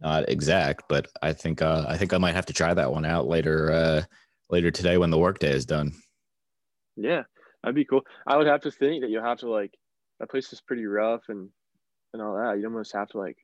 not 0.00 0.28
exact, 0.28 0.84
but 0.88 1.06
I 1.22 1.32
think 1.32 1.62
uh, 1.62 1.84
I 1.88 1.96
think 1.96 2.12
I 2.12 2.18
might 2.18 2.34
have 2.34 2.46
to 2.46 2.52
try 2.52 2.74
that 2.74 2.90
one 2.90 3.04
out 3.04 3.28
later 3.28 3.70
uh, 3.70 4.02
later 4.48 4.72
today 4.72 4.98
when 4.98 5.10
the 5.10 5.18
workday 5.18 5.52
is 5.52 5.66
done. 5.66 5.92
Yeah, 6.96 7.22
that'd 7.62 7.76
be 7.76 7.84
cool. 7.84 8.02
I 8.26 8.36
would 8.36 8.48
have 8.48 8.62
to 8.62 8.72
think 8.72 9.02
that 9.02 9.10
you 9.10 9.20
have 9.20 9.38
to 9.40 9.50
like 9.50 9.72
that 10.20 10.30
place 10.30 10.52
is 10.52 10.60
pretty 10.60 10.86
rough 10.86 11.22
and 11.28 11.48
and 12.12 12.22
all 12.22 12.36
that. 12.36 12.58
You 12.58 12.66
almost 12.66 12.92
have 12.92 13.08
to 13.08 13.18
like 13.18 13.38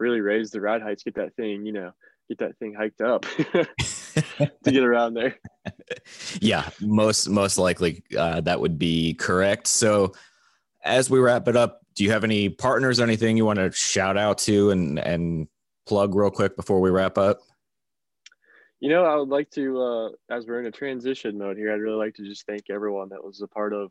really 0.00 0.20
raise 0.20 0.50
the 0.50 0.60
ride 0.60 0.82
heights, 0.82 1.02
get 1.02 1.14
that 1.14 1.34
thing, 1.36 1.64
you 1.64 1.72
know, 1.72 1.92
get 2.28 2.38
that 2.38 2.56
thing 2.58 2.74
hiked 2.74 3.00
up 3.00 3.22
to 3.36 4.48
get 4.64 4.82
around 4.82 5.14
there. 5.14 5.36
yeah, 6.40 6.68
most 6.80 7.28
most 7.28 7.58
likely 7.58 8.02
uh, 8.18 8.40
that 8.40 8.60
would 8.60 8.78
be 8.78 9.14
correct. 9.14 9.66
So, 9.66 10.12
as 10.82 11.10
we 11.10 11.18
wrap 11.18 11.48
it 11.48 11.56
up, 11.56 11.80
do 11.94 12.04
you 12.04 12.10
have 12.10 12.24
any 12.24 12.48
partners 12.48 12.98
or 12.98 13.04
anything 13.04 13.36
you 13.36 13.44
want 13.44 13.58
to 13.58 13.70
shout 13.72 14.16
out 14.16 14.38
to 14.38 14.70
and 14.70 14.98
and 14.98 15.48
plug 15.86 16.14
real 16.14 16.30
quick 16.30 16.56
before 16.56 16.80
we 16.80 16.90
wrap 16.90 17.18
up? 17.18 17.40
You 18.80 18.90
know, 18.90 19.04
I 19.04 19.16
would 19.16 19.30
like 19.30 19.48
to, 19.52 19.80
uh, 19.80 20.08
as 20.30 20.46
we're 20.46 20.60
in 20.60 20.66
a 20.66 20.70
transition 20.70 21.38
mode 21.38 21.56
here, 21.56 21.72
I'd 21.72 21.80
really 21.80 21.96
like 21.96 22.14
to 22.16 22.22
just 22.22 22.44
thank 22.44 22.64
everyone 22.68 23.08
that 23.10 23.24
was 23.24 23.40
a 23.40 23.48
part 23.48 23.72
of 23.72 23.90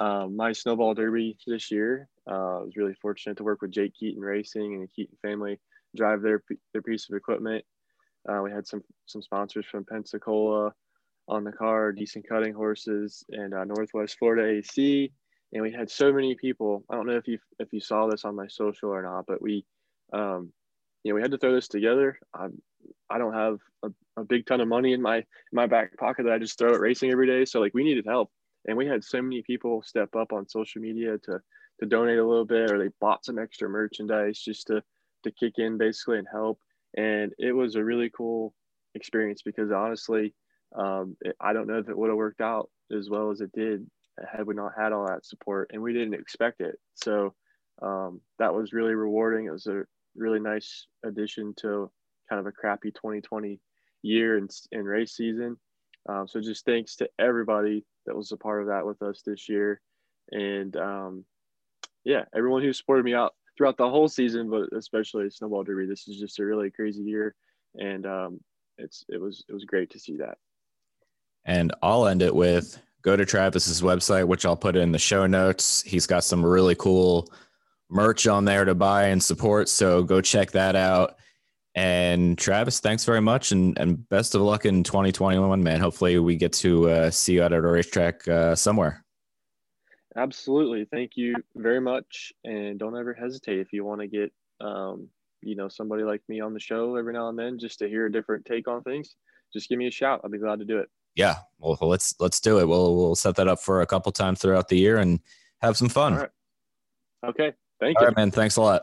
um, 0.00 0.36
my 0.36 0.52
snowball 0.52 0.94
derby 0.94 1.36
this 1.46 1.70
year. 1.70 2.08
Uh, 2.28 2.58
I 2.58 2.62
was 2.62 2.76
really 2.76 2.94
fortunate 2.94 3.36
to 3.38 3.44
work 3.44 3.62
with 3.62 3.70
Jake 3.70 3.94
Keaton 3.94 4.22
Racing 4.22 4.74
and 4.74 4.82
the 4.82 4.88
Keaton 4.88 5.16
family 5.22 5.60
drive 5.96 6.22
their 6.22 6.42
their 6.72 6.82
piece 6.82 7.08
of 7.08 7.16
equipment. 7.16 7.64
Uh, 8.28 8.40
we 8.42 8.50
had 8.50 8.66
some 8.66 8.82
some 9.06 9.22
sponsors 9.22 9.66
from 9.66 9.84
Pensacola 9.84 10.72
on 11.28 11.44
the 11.44 11.52
car, 11.52 11.92
decent 11.92 12.28
cutting 12.28 12.54
horses, 12.54 13.24
and 13.30 13.54
uh, 13.54 13.64
Northwest 13.64 14.16
Florida 14.18 14.46
AC. 14.46 15.12
And 15.52 15.62
we 15.62 15.72
had 15.72 15.90
so 15.90 16.12
many 16.12 16.34
people. 16.34 16.84
I 16.90 16.96
don't 16.96 17.06
know 17.06 17.16
if 17.16 17.28
you 17.28 17.38
if 17.58 17.72
you 17.72 17.80
saw 17.80 18.08
this 18.08 18.24
on 18.24 18.34
my 18.34 18.48
social 18.48 18.90
or 18.90 19.02
not, 19.02 19.26
but 19.26 19.40
we, 19.40 19.64
um, 20.12 20.52
you 21.04 21.10
know, 21.10 21.14
we 21.16 21.22
had 21.22 21.30
to 21.30 21.38
throw 21.38 21.54
this 21.54 21.68
together. 21.68 22.18
I'm 22.34 22.60
I 23.08 23.18
don't 23.18 23.34
have 23.34 23.58
a, 23.82 23.90
a 24.16 24.24
big 24.24 24.46
ton 24.46 24.60
of 24.60 24.68
money 24.68 24.92
in 24.92 25.02
my 25.02 25.18
in 25.18 25.24
my 25.52 25.66
back 25.66 25.96
pocket 25.96 26.24
that 26.24 26.32
I 26.32 26.38
just 26.38 26.58
throw 26.58 26.74
at 26.74 26.80
racing 26.80 27.10
every 27.10 27.26
day. 27.26 27.44
So 27.44 27.60
like 27.60 27.74
we 27.74 27.84
needed 27.84 28.06
help, 28.06 28.30
and 28.66 28.76
we 28.76 28.86
had 28.86 29.04
so 29.04 29.20
many 29.20 29.42
people 29.42 29.82
step 29.82 30.14
up 30.16 30.32
on 30.32 30.48
social 30.48 30.80
media 30.80 31.18
to 31.24 31.40
to 31.80 31.86
donate 31.86 32.18
a 32.18 32.26
little 32.26 32.44
bit, 32.44 32.70
or 32.70 32.78
they 32.78 32.90
bought 33.00 33.24
some 33.24 33.38
extra 33.38 33.68
merchandise 33.68 34.38
just 34.38 34.68
to 34.68 34.82
to 35.24 35.30
kick 35.32 35.54
in 35.58 35.78
basically 35.78 36.18
and 36.18 36.28
help. 36.30 36.58
And 36.96 37.32
it 37.38 37.52
was 37.52 37.74
a 37.74 37.84
really 37.84 38.10
cool 38.10 38.54
experience 38.94 39.42
because 39.42 39.72
honestly, 39.72 40.34
um, 40.76 41.16
it, 41.22 41.34
I 41.40 41.52
don't 41.52 41.66
know 41.66 41.78
if 41.78 41.88
it 41.88 41.96
would 41.96 42.10
have 42.10 42.16
worked 42.16 42.40
out 42.40 42.70
as 42.96 43.08
well 43.10 43.30
as 43.30 43.40
it 43.40 43.50
did 43.52 43.86
had 44.32 44.46
we 44.46 44.54
not 44.54 44.72
had 44.78 44.92
all 44.92 45.06
that 45.08 45.26
support, 45.26 45.70
and 45.72 45.82
we 45.82 45.92
didn't 45.92 46.14
expect 46.14 46.60
it. 46.60 46.76
So 46.94 47.34
um, 47.82 48.20
that 48.38 48.54
was 48.54 48.72
really 48.72 48.94
rewarding. 48.94 49.46
It 49.46 49.52
was 49.52 49.66
a 49.66 49.84
really 50.14 50.40
nice 50.40 50.86
addition 51.04 51.54
to 51.58 51.90
kind 52.28 52.40
of 52.40 52.46
a 52.46 52.52
crappy 52.52 52.90
2020 52.92 53.60
year 54.02 54.36
and, 54.36 54.50
in 54.70 54.84
race 54.84 55.16
season. 55.16 55.56
Um, 56.08 56.28
so 56.28 56.40
just 56.40 56.64
thanks 56.64 56.96
to 56.96 57.08
everybody 57.18 57.84
that 58.06 58.16
was 58.16 58.32
a 58.32 58.36
part 58.36 58.62
of 58.62 58.68
that 58.68 58.86
with 58.86 59.00
us 59.02 59.22
this 59.24 59.48
year. 59.48 59.80
And 60.30 60.76
um, 60.76 61.24
yeah, 62.04 62.24
everyone 62.34 62.62
who 62.62 62.72
supported 62.72 63.04
me 63.04 63.14
out 63.14 63.34
throughout 63.56 63.76
the 63.76 63.88
whole 63.88 64.08
season, 64.08 64.50
but 64.50 64.68
especially 64.76 65.30
Snowball 65.30 65.64
Derby. 65.64 65.86
This 65.86 66.08
is 66.08 66.18
just 66.18 66.38
a 66.38 66.44
really 66.44 66.70
crazy 66.70 67.02
year. 67.02 67.34
And 67.76 68.06
um, 68.06 68.40
it's, 68.78 69.04
it 69.08 69.20
was, 69.20 69.44
it 69.48 69.52
was 69.52 69.64
great 69.64 69.90
to 69.90 69.98
see 69.98 70.16
that. 70.16 70.38
And 71.44 71.72
I'll 71.82 72.06
end 72.06 72.22
it 72.22 72.34
with 72.34 72.80
go 73.02 73.16
to 73.16 73.24
Travis's 73.24 73.82
website, 73.82 74.26
which 74.26 74.46
I'll 74.46 74.56
put 74.56 74.76
in 74.76 74.92
the 74.92 74.98
show 74.98 75.26
notes. 75.26 75.82
He's 75.82 76.06
got 76.06 76.24
some 76.24 76.44
really 76.44 76.74
cool 76.74 77.30
merch 77.90 78.26
on 78.26 78.44
there 78.44 78.64
to 78.64 78.74
buy 78.74 79.04
and 79.08 79.22
support. 79.22 79.68
So 79.68 80.02
go 80.02 80.20
check 80.20 80.50
that 80.52 80.74
out. 80.74 81.16
And 81.74 82.38
Travis, 82.38 82.78
thanks 82.78 83.04
very 83.04 83.20
much, 83.20 83.50
and, 83.50 83.76
and 83.78 84.08
best 84.08 84.36
of 84.36 84.42
luck 84.42 84.64
in 84.64 84.84
2021, 84.84 85.62
man. 85.62 85.80
Hopefully, 85.80 86.18
we 86.20 86.36
get 86.36 86.52
to 86.54 86.88
uh, 86.88 87.10
see 87.10 87.34
you 87.34 87.42
out 87.42 87.52
at 87.52 87.58
a 87.58 87.66
racetrack 87.66 88.26
uh, 88.28 88.54
somewhere. 88.54 89.04
Absolutely, 90.16 90.84
thank 90.84 91.12
you 91.16 91.34
very 91.56 91.80
much, 91.80 92.32
and 92.44 92.78
don't 92.78 92.96
ever 92.96 93.12
hesitate 93.12 93.58
if 93.58 93.72
you 93.72 93.84
want 93.84 94.00
to 94.00 94.06
get, 94.06 94.32
um, 94.60 95.08
you 95.42 95.56
know, 95.56 95.66
somebody 95.66 96.04
like 96.04 96.22
me 96.28 96.40
on 96.40 96.54
the 96.54 96.60
show 96.60 96.94
every 96.94 97.12
now 97.12 97.28
and 97.28 97.36
then, 97.36 97.58
just 97.58 97.80
to 97.80 97.88
hear 97.88 98.06
a 98.06 98.12
different 98.12 98.44
take 98.44 98.68
on 98.68 98.80
things. 98.84 99.16
Just 99.52 99.68
give 99.68 99.78
me 99.78 99.88
a 99.88 99.90
shout. 99.90 100.20
I'll 100.22 100.30
be 100.30 100.38
glad 100.38 100.60
to 100.60 100.64
do 100.64 100.78
it. 100.78 100.88
Yeah, 101.16 101.36
well, 101.58 101.76
let's 101.80 102.14
let's 102.20 102.38
do 102.38 102.60
it. 102.60 102.68
We'll 102.68 102.94
we'll 102.94 103.16
set 103.16 103.34
that 103.36 103.48
up 103.48 103.58
for 103.58 103.80
a 103.80 103.86
couple 103.86 104.12
times 104.12 104.40
throughout 104.40 104.68
the 104.68 104.78
year 104.78 104.98
and 104.98 105.18
have 105.60 105.76
some 105.76 105.88
fun. 105.88 106.28
Okay, 107.26 107.52
thank 107.80 107.96
All 107.96 108.02
you. 108.02 108.06
right, 108.08 108.16
man. 108.16 108.30
Thanks 108.30 108.56
a 108.56 108.60
lot. 108.60 108.82